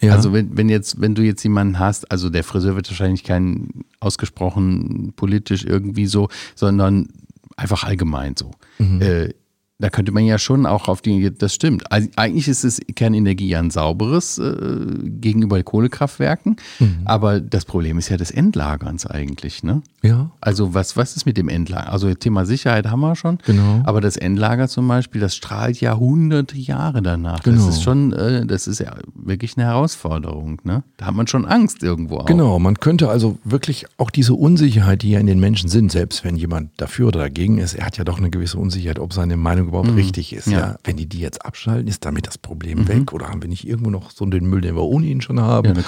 [0.00, 0.14] Ja.
[0.14, 3.68] Also wenn, wenn jetzt, wenn du jetzt jemanden hast, also der Friseur wird wahrscheinlich kein
[4.00, 7.08] ausgesprochen politisch irgendwie so, sondern
[7.56, 8.52] einfach allgemein so.
[8.78, 9.34] Äh,
[9.80, 11.90] da könnte man ja schon auch auf die, das stimmt.
[11.90, 16.56] Also eigentlich ist es Kernenergie ja ein sauberes äh, gegenüber Kohlekraftwerken,
[17.04, 19.82] aber das Problem ist ja des Endlagerns eigentlich, ne?
[20.02, 20.30] ja.
[20.40, 21.92] Also was, was ist mit dem Endlager?
[21.92, 23.38] Also Thema Sicherheit haben wir schon.
[23.44, 23.82] Genau.
[23.84, 27.42] Aber das Endlager zum Beispiel, das strahlt ja hunderte Jahre danach.
[27.42, 27.66] Genau.
[27.66, 30.60] Das ist schon, äh, das ist ja wirklich eine Herausforderung.
[30.64, 30.82] Ne?
[30.96, 32.26] Da hat man schon Angst irgendwo auch.
[32.26, 36.24] Genau, man könnte also wirklich auch diese Unsicherheit, die ja in den Menschen sind, selbst
[36.24, 39.36] wenn jemand dafür oder dagegen ist, er hat ja doch eine gewisse Unsicherheit, ob seine
[39.36, 40.46] Meinung überhaupt richtig ist.
[40.46, 40.58] Ja.
[40.58, 40.76] Ja.
[40.84, 43.90] Wenn die die jetzt abschalten, ist damit das Problem weg oder haben wir nicht irgendwo
[43.90, 45.74] noch so den Müll, den wir ohnehin schon haben?
[45.74, 45.82] Ja,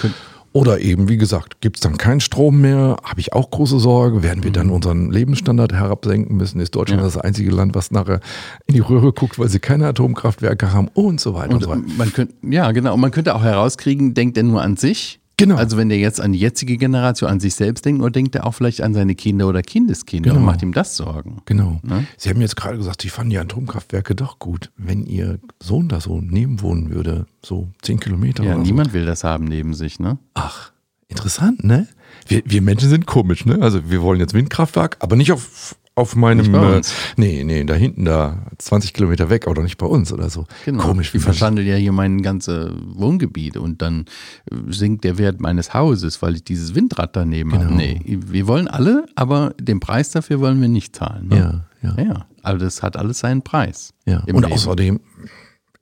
[0.54, 2.98] oder eben, wie gesagt, gibt es dann keinen Strom mehr?
[3.02, 4.22] Habe ich auch große Sorge.
[4.22, 6.60] Werden wir dann unseren Lebensstandard herabsenken müssen?
[6.60, 7.06] Ist Deutschland Ja.
[7.06, 8.20] das einzige Land, was nachher
[8.66, 11.70] in die Röhre guckt, weil sie keine Atomkraftwerke haben und so weiter und, Und so
[11.70, 11.82] weiter.
[11.96, 12.92] man könnte, ja, genau.
[12.92, 15.20] Und man könnte auch herauskriegen, denkt er nur an sich?
[15.42, 15.56] Genau.
[15.56, 18.46] Also wenn der jetzt an die jetzige Generation, an sich selbst denkt, oder denkt er
[18.46, 20.46] auch vielleicht an seine Kinder oder Kindeskinder und Genau.
[20.46, 21.42] macht ihm das Sorgen?
[21.46, 21.80] Genau.
[21.82, 22.06] Ne?
[22.16, 24.70] Sie haben jetzt gerade gesagt, Sie fanden die Atomkraftwerke doch gut.
[24.76, 29.44] Wenn Ihr Sohn da so nebenwohnen würde, so zehn Kilometer Ja, niemand will das haben
[29.44, 30.10] neben sich, ne?
[30.12, 30.18] so.
[30.34, 30.72] Ach,
[31.08, 31.86] interessant, ne?
[32.28, 33.58] Wir, wir Menschen sind komisch, ne?
[33.60, 36.54] Also wir wollen jetzt Windkraftwerk, aber nicht auf, auf meinem...
[36.54, 36.80] Äh,
[37.16, 40.46] nee, nee, da hinten, da 20 Kilometer weg, oder nicht bei uns oder so.
[40.64, 40.82] Genau.
[40.84, 41.24] Komisch, wie man...
[41.24, 44.06] verschandelt ja hier mein ganzes Wohngebiet und dann
[44.50, 47.64] äh, sinkt der Wert meines Hauses, weil ich dieses Windrad daneben habe.
[47.66, 47.76] Genau.
[47.76, 51.28] Nee, wir wollen alle, aber den Preis dafür wollen wir nicht zahlen.
[51.28, 51.64] Ne?
[51.82, 52.02] Ja, ja.
[52.04, 53.92] Ja, aber das hat alles seinen Preis.
[54.06, 54.20] Ja.
[54.20, 54.52] Und Leben.
[54.52, 55.00] außerdem,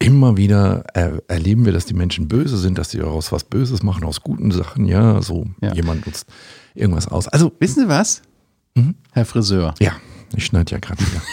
[0.01, 3.83] immer wieder er, erleben wir, dass die Menschen böse sind, dass sie daraus was Böses
[3.83, 4.87] machen, aus guten Sachen.
[4.87, 5.75] Ja, so Ja.
[5.75, 6.27] jemand nutzt
[6.75, 7.29] irgendwas aus.
[7.29, 8.23] Also, Wissen Sie was,
[8.75, 8.95] Mhm.
[9.13, 9.75] Herr Friseur?
[9.81, 9.93] ja,
[10.35, 11.23] ich schneide ja gerade wieder.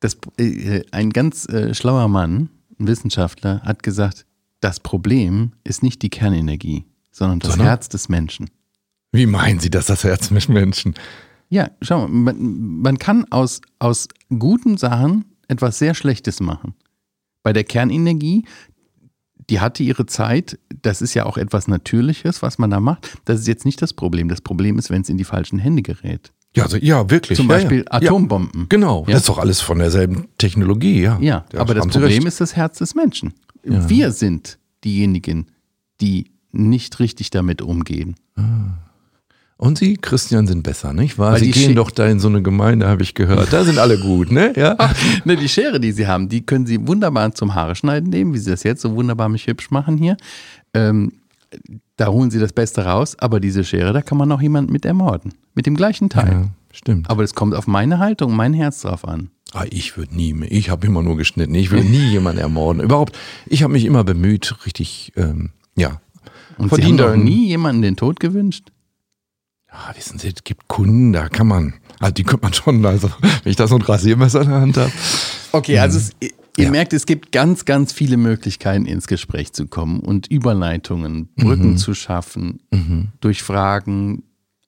[0.00, 4.26] Das, äh, ein ganz äh, schlauer Mann, ein Wissenschaftler, hat gesagt,
[4.60, 7.66] das Problem ist nicht die Kernenergie, sondern das Sondern?
[7.66, 8.48] Herz des Menschen.
[9.10, 10.94] Wie meinen Sie das, das Herz mit Menschen?
[11.48, 16.74] Ja, schau mal, man, man kann aus, aus guten Sachen etwas sehr Schlechtes machen.
[17.42, 18.44] Bei der Kernenergie,
[19.50, 23.18] die hatte ihre Zeit, das ist ja auch etwas Natürliches, was man da macht.
[23.24, 24.28] Das ist jetzt nicht das Problem.
[24.28, 26.32] Das Problem ist, wenn es in die falschen Hände gerät.
[26.56, 27.36] Ja, also, ja, wirklich.
[27.36, 28.00] Zum Beispiel ja.
[28.00, 28.66] Ja, Atombomben.
[28.68, 29.12] genau, Ja.
[29.12, 31.18] das ist doch alles von derselben Technologie, ja.
[31.20, 32.26] Ja, aber das Problem recht.
[32.26, 33.34] ist das Herz des Menschen.
[33.62, 35.46] Wir sind diejenigen,
[36.00, 38.16] die nicht richtig damit umgehen.
[39.60, 41.32] Und Sie, Christian, sind besser, nicht wahr?
[41.32, 43.52] Weil Sie gehen Schi- doch da in so eine Gemeinde, habe ich gehört.
[43.52, 44.52] Da sind alle gut, ne?
[44.56, 44.76] Ja.
[45.24, 48.38] ne, die Schere, die sie haben, die können sie wunderbar zum Haare schneiden nehmen, wie
[48.38, 50.16] sie das jetzt so wunderbar mich hübsch machen hier.
[50.74, 51.12] Ähm,
[51.96, 54.84] da holen sie das Beste raus, aber diese Schere, da kann man auch jemanden mit
[54.84, 55.34] ermorden.
[55.54, 56.30] Mit dem gleichen Teil.
[56.30, 57.10] ja stimmt.
[57.10, 59.30] Aber es kommt auf meine Haltung, mein Herz drauf an.
[59.54, 60.52] Ah, ich würde nie mehr.
[60.52, 61.54] Ich habe immer nur geschnitten.
[61.56, 62.80] Ich will nie jemanden ermorden.
[62.80, 66.00] Überhaupt, ich habe mich immer bemüht, richtig, ähm, ja.
[66.58, 68.68] Und sie Verdient haben noch einen- nie jemanden den Tod gewünscht?
[69.70, 73.10] Ja, wissen Sie, es gibt Kunden, da kann man, also die könnte man schon, also
[73.20, 74.92] wenn ich da so ein Rasiermesser in der Hand habe.
[75.52, 76.70] Okay, also es, ihr ihr Ja.
[76.70, 81.94] merkt, es gibt ganz, ganz viele Möglichkeiten, ins Gespräch zu kommen und Überleitungen, Brücken zu
[81.94, 82.60] schaffen,
[83.20, 84.24] durch Fragen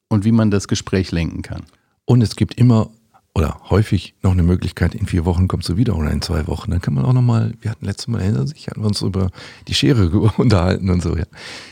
[0.08, 1.62] und wie man das Gespräch lenken kann.
[2.04, 2.90] Und es gibt immer
[3.34, 6.70] oder häufig noch eine Möglichkeit, in vier Wochen kommst du wieder oder in zwei Wochen.
[6.72, 9.30] Dann kann man auch nochmal, wir hatten letztes Mal, erinnern sich, hatten wir uns über
[9.68, 11.24] die Schere unterhalten und so, ja.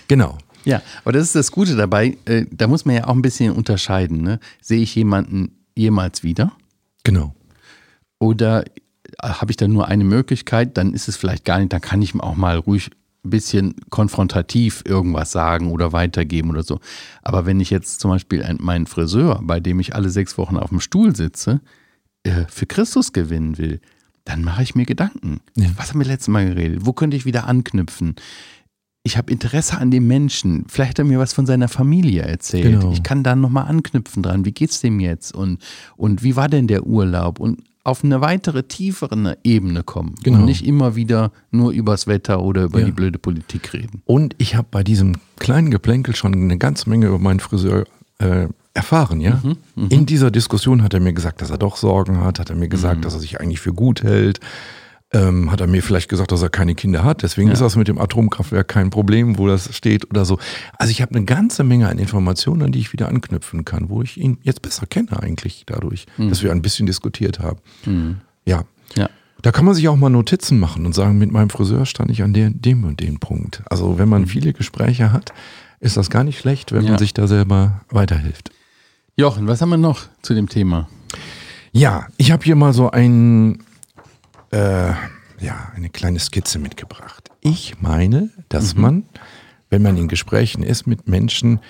[0.06, 0.38] Genau.
[0.68, 3.52] Ja, aber das ist das Gute dabei, äh, da muss man ja auch ein bisschen
[3.52, 4.22] unterscheiden.
[4.22, 4.38] Ne?
[4.60, 6.52] Sehe ich jemanden jemals wieder?
[7.04, 7.34] Genau.
[8.18, 8.70] Oder äh,
[9.22, 12.14] habe ich da nur eine Möglichkeit, dann ist es vielleicht gar nicht, dann kann ich
[12.14, 12.90] ihm auch mal ruhig
[13.24, 16.80] ein bisschen konfrontativ irgendwas sagen oder weitergeben oder so.
[17.22, 20.56] Aber wenn ich jetzt zum Beispiel ein- meinen Friseur, bei dem ich alle sechs Wochen
[20.56, 21.60] auf dem Stuhl sitze,
[22.24, 23.80] äh, für Christus gewinnen will,
[24.24, 25.40] dann mache ich mir Gedanken.
[25.56, 25.68] Ja.
[25.76, 26.80] Was haben wir letztes Mal geredet?
[26.84, 28.14] Wo könnte ich wieder anknüpfen?
[29.04, 30.64] Ich habe Interesse an dem Menschen.
[30.68, 32.80] Vielleicht hat er mir was von seiner Familie erzählt.
[32.80, 32.92] Genau.
[32.92, 34.44] Ich kann da nochmal anknüpfen dran.
[34.44, 35.34] Wie geht's dem jetzt?
[35.34, 35.62] Und,
[35.96, 37.40] und wie war denn der Urlaub?
[37.40, 40.14] Und auf eine weitere, tiefere Ebene kommen.
[40.22, 40.38] Genau.
[40.40, 42.86] Und nicht immer wieder nur übers Wetter oder über Ja.
[42.86, 44.02] die blöde Politik reden.
[44.04, 47.84] Und ich habe bei diesem kleinen Geplänkel schon eine ganze Menge über meinen Friseur
[48.18, 49.40] äh, erfahren, ja.
[49.88, 52.68] In dieser Diskussion hat er mir gesagt, dass er doch Sorgen hat, hat er mir
[52.68, 54.38] gesagt, dass er sich eigentlich für gut hält.
[55.10, 57.22] Ähm, hat er mir vielleicht gesagt, dass er keine Kinder hat.
[57.22, 57.54] Deswegen Ja.
[57.54, 60.38] ist das mit dem Atomkraftwerk kein Problem, wo das steht oder so.
[60.76, 64.02] Also ich habe eine ganze Menge an Informationen, an die ich wieder anknüpfen kann, wo
[64.02, 68.20] ich ihn jetzt besser kenne eigentlich dadurch, dass wir ein bisschen diskutiert haben.
[68.44, 68.64] Ja,
[68.96, 69.08] Ja.
[69.40, 72.22] da kann man sich auch mal Notizen machen und sagen, mit meinem Friseur stand ich
[72.22, 73.62] an der, dem und dem Punkt.
[73.70, 75.32] Also wenn man viele Gespräche hat,
[75.80, 76.90] ist das gar nicht schlecht, wenn Ja.
[76.90, 78.50] man sich da selber weiterhilft.
[79.16, 80.86] Jochen, was haben wir noch zu dem Thema?
[81.72, 83.58] Ja, ich habe hier mal so ein,
[84.50, 84.92] äh,
[85.40, 87.30] ja, eine kleine Skizze mitgebracht.
[87.40, 89.04] Ich meine, dass man,
[89.70, 91.60] wenn man in Gesprächen ist mit Menschen,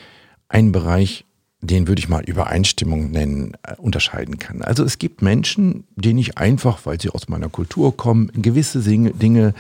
[0.49, 1.25] einen Bereich,
[1.61, 4.63] den würde ich mal Übereinstimmung nennen, äh, unterscheiden kann.
[4.63, 9.55] Also es gibt Menschen, denen ich einfach, weil sie aus meiner Kultur kommen, gewisse Dinge,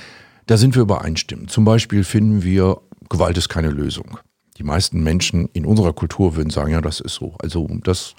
[0.46, 1.48] da sind wir übereinstimmen.
[1.48, 4.18] Zum Beispiel finden wir, Gewalt ist keine Lösung.
[4.56, 7.34] Die meisten Menschen in unserer Kultur würden sagen, ja, das ist so.
[7.40, 8.14] Also das,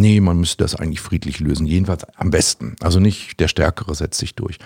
[0.00, 1.66] nee, man müsste das eigentlich friedlich lösen.
[1.66, 2.76] Jedenfalls am besten.
[2.80, 4.58] Also nicht der Stärkere setzt sich durch.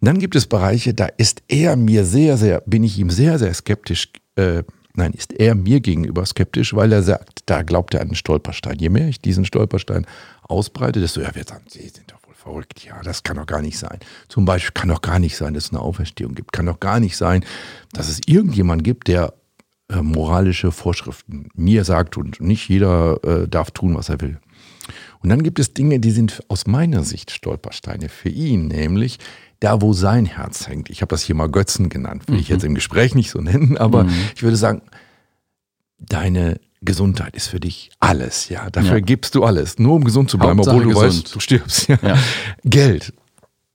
[0.00, 3.38] Und dann gibt es Bereiche, da ist er mir sehr, sehr, bin ich ihm sehr,
[3.38, 4.62] sehr skeptisch, äh,
[4.94, 8.78] nein, ist er mir gegenüber skeptisch, weil er sagt, da glaubt er an einen Stolperstein.
[8.78, 10.06] Je mehr ich diesen Stolperstein
[10.42, 12.84] ausbreite, desto eher wird er sagen, Sie sind doch wohl verrückt.
[12.84, 13.98] Ja, das kann doch gar nicht sein.
[14.28, 16.52] Zum Beispiel kann doch gar nicht sein, dass es eine Auferstehung gibt.
[16.52, 17.44] Kann doch gar nicht sein,
[17.92, 19.32] dass es irgendjemand gibt, der
[19.88, 24.38] äh, moralische Vorschriften mir sagt und nicht jeder äh, darf tun, was er will.
[25.24, 29.18] Und dann gibt es Dinge, die sind aus meiner Sicht Stolpersteine für ihn, nämlich
[29.60, 30.90] da, wo sein Herz hängt.
[30.90, 33.78] Ich habe das hier mal Götzen genannt, will ich jetzt im Gespräch nicht so nennen,
[33.78, 34.06] aber
[34.36, 34.82] ich würde sagen,
[35.98, 38.68] deine Gesundheit ist für dich alles, ja.
[38.68, 39.00] Dafür Ja.
[39.00, 41.24] gibst du alles, nur um gesund zu bleiben, Hauptsache obwohl du gesund.
[41.24, 41.88] weißt, du stirbst.
[41.88, 41.98] Ja.
[42.02, 42.18] Ja.
[42.64, 43.14] Geld,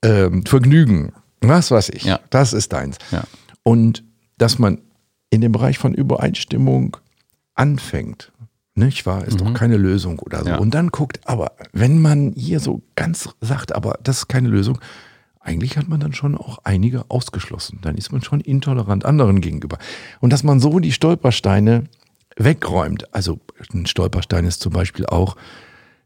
[0.02, 2.98] ähm, Vergnügen, was weiß ich, das ist deins.
[3.64, 4.04] Und
[4.38, 4.78] dass man
[5.30, 6.96] in dem Bereich von Übereinstimmung
[7.56, 8.30] anfängt,
[8.86, 10.50] nicht wahr, ist doch keine Lösung oder so.
[10.50, 10.58] Ja.
[10.58, 14.78] Und dann guckt, aber wenn man hier so ganz sagt, aber das ist keine Lösung,
[15.40, 17.78] eigentlich hat man dann schon auch einige ausgeschlossen.
[17.82, 19.78] Dann ist man schon intolerant anderen gegenüber.
[20.20, 21.84] Und dass man so die Stolpersteine
[22.36, 23.14] wegräumt.
[23.14, 23.40] Also
[23.72, 25.36] ein Stolperstein ist zum Beispiel auch,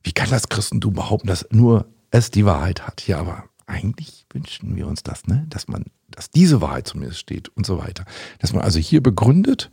[0.02, 3.06] wie kann das Christentum behaupten, dass nur es die Wahrheit hat?
[3.06, 5.46] Ja, aber eigentlich wünschen wir uns das, ne?
[5.48, 8.04] Dass man, dass diese Wahrheit zumindest steht und so weiter.
[8.38, 9.70] Dass man also hier begründet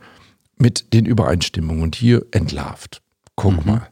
[0.61, 3.01] mit den Übereinstimmungen und hier entlarvt.
[3.35, 3.87] Guck mal,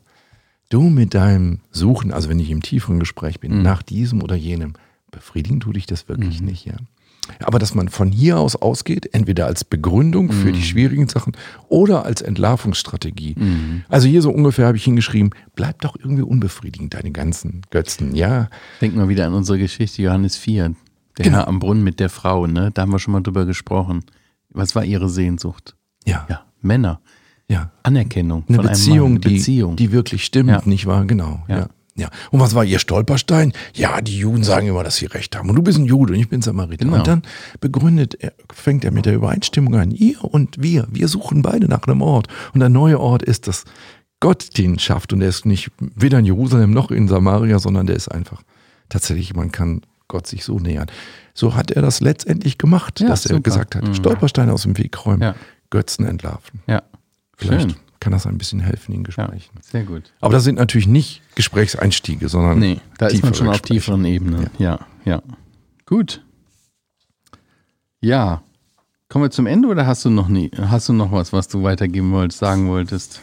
[0.70, 4.74] du mit deinem Suchen, also wenn ich im tieferen Gespräch bin, nach diesem oder jenem,
[5.12, 6.76] befriedigen tut dich das wirklich nicht, ja.
[7.42, 11.34] Aber dass man von hier aus ausgeht, entweder als Begründung für die schwierigen Sachen
[11.68, 13.36] oder als Entlarvungsstrategie.
[13.88, 18.50] Also hier so ungefähr habe ich hingeschrieben, bleib doch irgendwie unbefriedigend, deine ganzen Götzen, ja.
[18.82, 20.74] Denk mal wieder an unsere Geschichte, Johannes 4.
[21.18, 21.38] Der Genau.
[21.38, 22.72] Herr am Brunnen mit der Frau, ne?
[22.74, 24.06] Da haben wir schon mal drüber gesprochen.
[24.50, 25.76] Was war ihre Sehnsucht?
[26.06, 27.02] Ja, Ja, Männer.
[27.48, 27.72] ja.
[27.84, 28.44] Anerkennung.
[28.48, 29.22] Eine Beziehung, Mann.
[29.22, 29.76] die, Beziehung.
[29.76, 30.62] die wirklich stimmt, Ja.
[30.66, 31.06] nicht wahr?
[31.06, 31.44] Genau.
[31.48, 31.58] Ja.
[31.58, 31.70] Ja.
[31.96, 32.10] ja.
[32.32, 33.54] Und was war ihr Stolperstein?
[33.74, 35.50] Ja, die Juden sagen immer, dass sie recht haben.
[35.50, 36.86] Und du bist ein Jude und ich bin Samariter.
[36.86, 36.98] Genau.
[36.98, 37.22] Und dann
[37.60, 39.92] begründet er, fängt er mit der Übereinstimmung an.
[39.92, 42.28] Ihr und wir, wir suchen beide nach einem Ort.
[42.54, 43.64] Und der neue Ort ist, dass
[44.20, 45.14] Gott den schafft.
[45.14, 48.44] Und er ist nicht weder in Jerusalem noch in Samaria, sondern der ist einfach
[48.90, 50.88] tatsächlich, man kann Gott sich so nähern.
[51.34, 53.42] So hat er das letztendlich gemacht, Ja, dass er super.
[53.44, 53.94] gesagt hat, Mhm.
[53.94, 55.36] Stolpersteine aus dem Weg räumen, Ja.
[55.70, 56.62] Götzen entlarven.
[56.68, 56.82] ja.
[57.38, 57.80] Vielleicht Schön.
[58.02, 59.60] kann das ein bisschen helfen in Ja, Gesprächen.
[59.62, 60.12] sehr gut.
[60.20, 64.52] Aber das sind natürlich nicht Gesprächseinstiege, sondern Nee, da ist man schon auf tieferen Ebene.
[64.58, 64.80] Ja.
[65.06, 65.22] ja,
[65.86, 66.22] Gut.
[68.02, 68.44] Ja.
[69.08, 71.64] Kommen wir zum Ende oder hast du noch nie, hast du noch was, was du
[71.64, 73.22] weitergeben wolltest, sagen wolltest?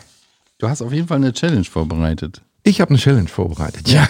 [0.59, 2.42] Du hast auf jeden Fall eine Challenge vorbereitet.
[2.62, 3.88] Ich habe eine Challenge vorbereitet.
[3.88, 4.09] Ja.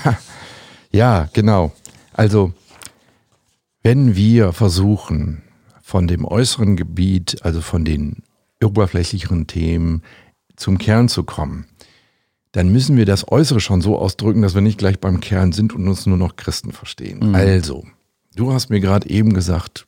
[0.93, 1.73] ja, genau.
[2.15, 2.55] Also,
[3.83, 5.43] wenn wir versuchen,
[5.87, 8.25] von dem äußeren Gebiet, also von den
[8.61, 10.03] oberflächlicheren Themen
[10.57, 11.67] zum Kern zu kommen,
[12.51, 15.73] dann müssen wir das Äußere schon so ausdrücken, dass wir nicht gleich beim Kern sind
[15.73, 17.37] und uns nur noch Christen verstehen.
[17.37, 17.85] Also,
[18.35, 19.87] du hast mir gerade eben gesagt,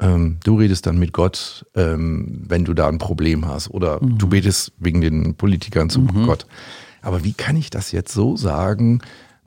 [0.00, 3.70] ähm, du redest dann mit Gott, ähm, wenn du da ein Problem hast.
[3.70, 6.46] Oder du betest wegen den Politikern zu Gott.
[7.02, 9.00] Aber wie kann ich das jetzt so sagen?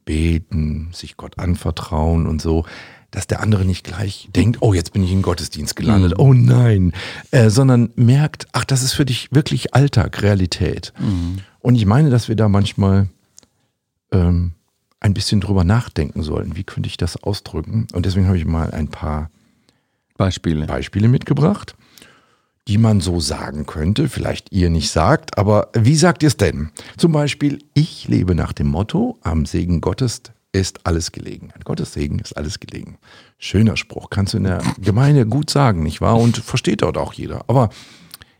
[0.05, 2.63] Beten, sich Gott anvertrauen und so,
[3.11, 6.13] dass der andere nicht gleich denkt, oh, jetzt bin ich in Gottesdienst gelandet.
[6.17, 6.93] Oh nein.
[7.31, 10.93] Äh, sondern merkt, ach, das ist für dich wirklich Alltag, Realität.
[11.59, 13.09] Und ich meine, dass wir da manchmal
[14.11, 14.53] ähm,
[14.99, 16.55] ein bisschen drüber nachdenken sollen.
[16.55, 17.87] Wie könnte ich das ausdrücken?
[17.93, 19.29] Und deswegen habe ich mal ein paar
[20.17, 20.65] Beispiele.
[20.65, 21.75] Beispiele mitgebracht,
[22.67, 26.69] die man so sagen könnte, vielleicht ihr nicht sagt, aber wie sagt ihr es denn?
[26.97, 31.51] Zum Beispiel, ich lebe nach dem Motto, am Segen Gottes ist alles gelegen.
[31.53, 32.97] An Gottes Segen ist alles gelegen.
[33.37, 36.17] Schöner Spruch, kannst du in der Gemeinde gut sagen, nicht wahr?
[36.17, 37.45] Und versteht dort auch jeder.
[37.47, 37.69] Aber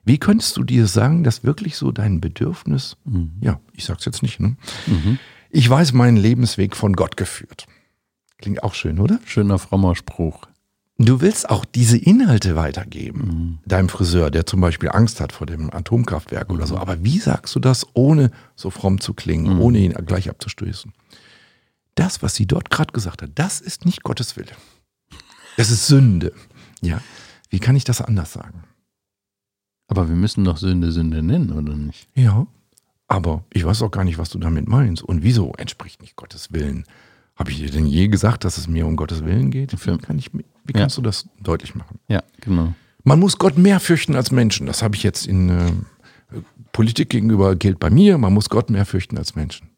[0.05, 2.97] wie könntest du dir sagen, dass wirklich so dein Bedürfnis,
[3.41, 4.55] ja, ich sag's jetzt nicht, ne?
[5.51, 7.67] Ich weiß meinen Lebensweg von Gott geführt.
[8.37, 9.19] Klingt auch schön, oder?
[9.25, 10.45] Schöner frommer Spruch.
[10.97, 15.73] Du willst auch diese Inhalte weitergeben, deinem Friseur, der zum Beispiel Angst hat vor dem
[15.73, 16.77] Atomkraftwerk oder so.
[16.77, 20.91] Aber wie sagst du das, ohne so fromm zu klingen, ohne ihn gleich abzustößen?
[21.99, 24.51] Das, was sie dort gerade gesagt hat, das ist nicht Gottes Wille.
[25.57, 26.31] Das ist Sünde.
[26.81, 27.01] Ja.
[27.49, 28.63] Wie kann ich das anders sagen?
[29.89, 32.07] Aber wir müssen doch Sünde Sünde nennen, oder nicht?
[32.15, 32.47] Ja.
[33.09, 35.03] Aber ich weiß auch gar nicht, was du damit meinst.
[35.03, 36.85] Und wieso entspricht nicht Gottes Willen?
[37.35, 39.73] Habe ich dir denn je gesagt, dass es mir um Gottes Willen geht?
[39.73, 41.99] Wie, kann ich, wie kannst du das deutlich machen?
[42.07, 42.73] Ja, genau.
[43.03, 44.67] Man muss Gott mehr fürchten als Menschen.
[44.67, 45.71] Das habe ich jetzt in äh,
[46.71, 48.17] Politik gegenüber gilt bei mir.
[48.17, 49.68] Man muss Gott mehr fürchten als Menschen.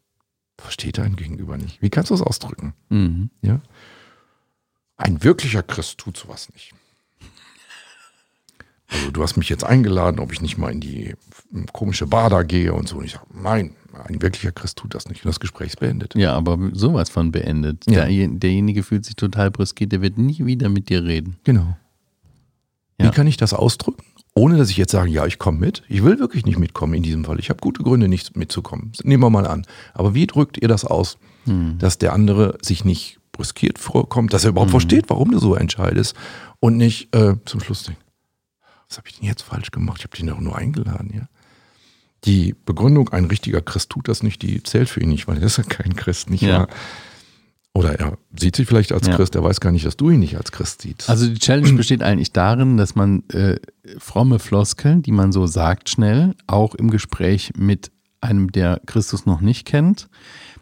[0.58, 1.82] Versteht ein Gegenüber nicht.
[1.82, 2.74] Wie kannst du das ausdrücken?
[2.88, 3.30] Mhm.
[3.40, 3.60] Ja?
[4.96, 6.74] Ein wirklicher Christ tut sowas nicht.
[8.88, 11.14] Also du hast mich jetzt eingeladen, ob ich nicht mal in die
[11.72, 12.98] komische Bar da gehe und so.
[12.98, 15.24] Und ich sage, nein, ein wirklicher Christ tut das nicht.
[15.24, 16.14] Und das Gespräch ist beendet.
[16.14, 17.84] Ja, aber sowas von beendet.
[17.90, 18.04] Ja.
[18.04, 21.36] Der, derjenige fühlt sich total brüskiert, der wird nie wieder mit dir reden.
[21.44, 21.76] Genau.
[22.98, 23.06] Ja.
[23.06, 24.04] Wie kann ich das ausdrücken?
[24.34, 25.82] Ohne dass ich jetzt sage, ja, ich komme mit.
[25.88, 27.38] Ich will wirklich nicht mitkommen in diesem Fall.
[27.38, 28.92] Ich habe gute Gründe, nicht mitzukommen.
[29.02, 29.66] Nehmen wir mal an.
[29.92, 31.18] Aber wie drückt ihr das aus,
[31.78, 36.14] dass der andere sich nicht brüskiert vorkommt, dass er überhaupt versteht, warum du so entscheidest
[36.60, 38.00] und nicht äh, zum Schluss denkt,
[38.88, 39.96] was habe ich denn jetzt falsch gemacht?
[39.98, 41.28] Ich habe den doch nur eingeladen, ja.
[42.24, 45.42] Die Begründung, ein richtiger Christ tut das nicht, die zählt für ihn nicht, weil er
[45.44, 46.60] ist ja kein Christ, nicht Ja.
[46.60, 46.68] wahr?
[47.74, 49.16] Oder er sieht sich vielleicht als Ja.
[49.16, 51.08] Christ, er weiß gar nicht, dass du ihn nicht als Christ siehst.
[51.08, 53.58] Also die Challenge besteht eigentlich darin, dass man äh,
[53.98, 59.40] fromme Floskeln, die man so sagt schnell, auch im Gespräch mit einem, der Christus noch
[59.40, 60.08] nicht kennt,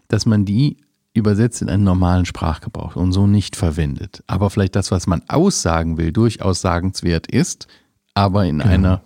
[0.09, 0.77] dass man die
[1.13, 4.23] übersetzt in einen normalen Sprachgebrauch und so nicht verwendet.
[4.29, 7.67] Aber vielleicht das, was man aussagen will, durchaus sagenswert ist,
[8.15, 9.03] aber in einer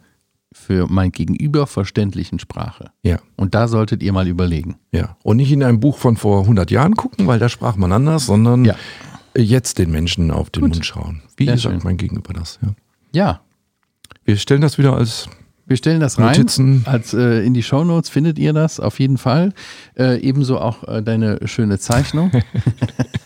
[0.64, 2.90] für mein Gegenüber verständlichen Sprache.
[3.02, 3.18] ja.
[3.36, 4.76] Und da solltet ihr mal überlegen.
[4.92, 7.92] Ja, und nicht in ein Buch von vor 100 Jahren gucken, weil da sprach man
[7.92, 8.74] anders, sondern Ja.
[9.36, 10.70] jetzt den Menschen auf den Gut.
[10.72, 11.22] Mund schauen.
[11.36, 11.80] Wie Sehr sagt schön.
[11.84, 12.58] mein Gegenüber das?
[12.62, 12.74] Ja.
[13.12, 13.40] Ja,
[14.24, 15.28] Wir stellen das wieder als
[15.66, 16.26] Wir stellen das rein.
[16.36, 16.82] Notizen.
[16.86, 19.52] Als, äh, in die Shownotes findet ihr das auf jeden Fall.
[19.98, 22.30] Äh, ebenso auch äh, deine schöne Zeichnung.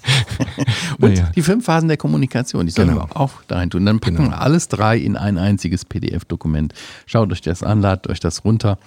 [1.00, 1.30] Und Naja.
[1.34, 3.08] die fünf Phasen der Kommunikation, die sollen Genau.
[3.08, 3.84] wir auch da rein tun.
[3.86, 4.30] Dann packen Genau.
[4.30, 6.72] wir alles drei in ein einziges PDF-Dokument.
[7.06, 8.78] Schaut euch das an, ladet euch das runter.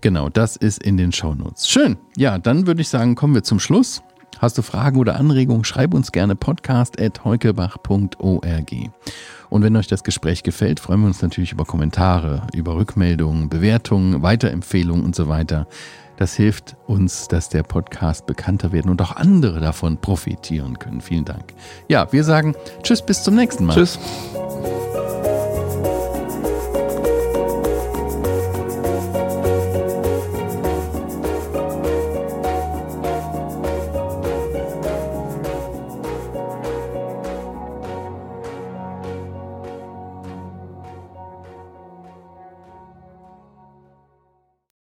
[0.00, 1.68] Genau, das ist in den Shownotes.
[1.68, 1.96] Schön.
[2.16, 4.02] Ja, dann würde ich sagen, kommen wir zum Schluss.
[4.38, 8.72] Hast du Fragen oder Anregungen, schreib uns gerne podcast.heukebach.org.
[9.48, 14.22] Und wenn euch das Gespräch gefällt, freuen wir uns natürlich über Kommentare, über Rückmeldungen, Bewertungen,
[14.22, 15.66] Weiterempfehlungen und so weiter.
[16.16, 21.00] Das hilft uns, dass der Podcast bekannter wird und auch andere davon profitieren können.
[21.00, 21.52] Vielen Dank.
[21.88, 23.74] Ja, wir sagen Tschüss, bis zum nächsten Mal.
[23.74, 23.98] Tschüss.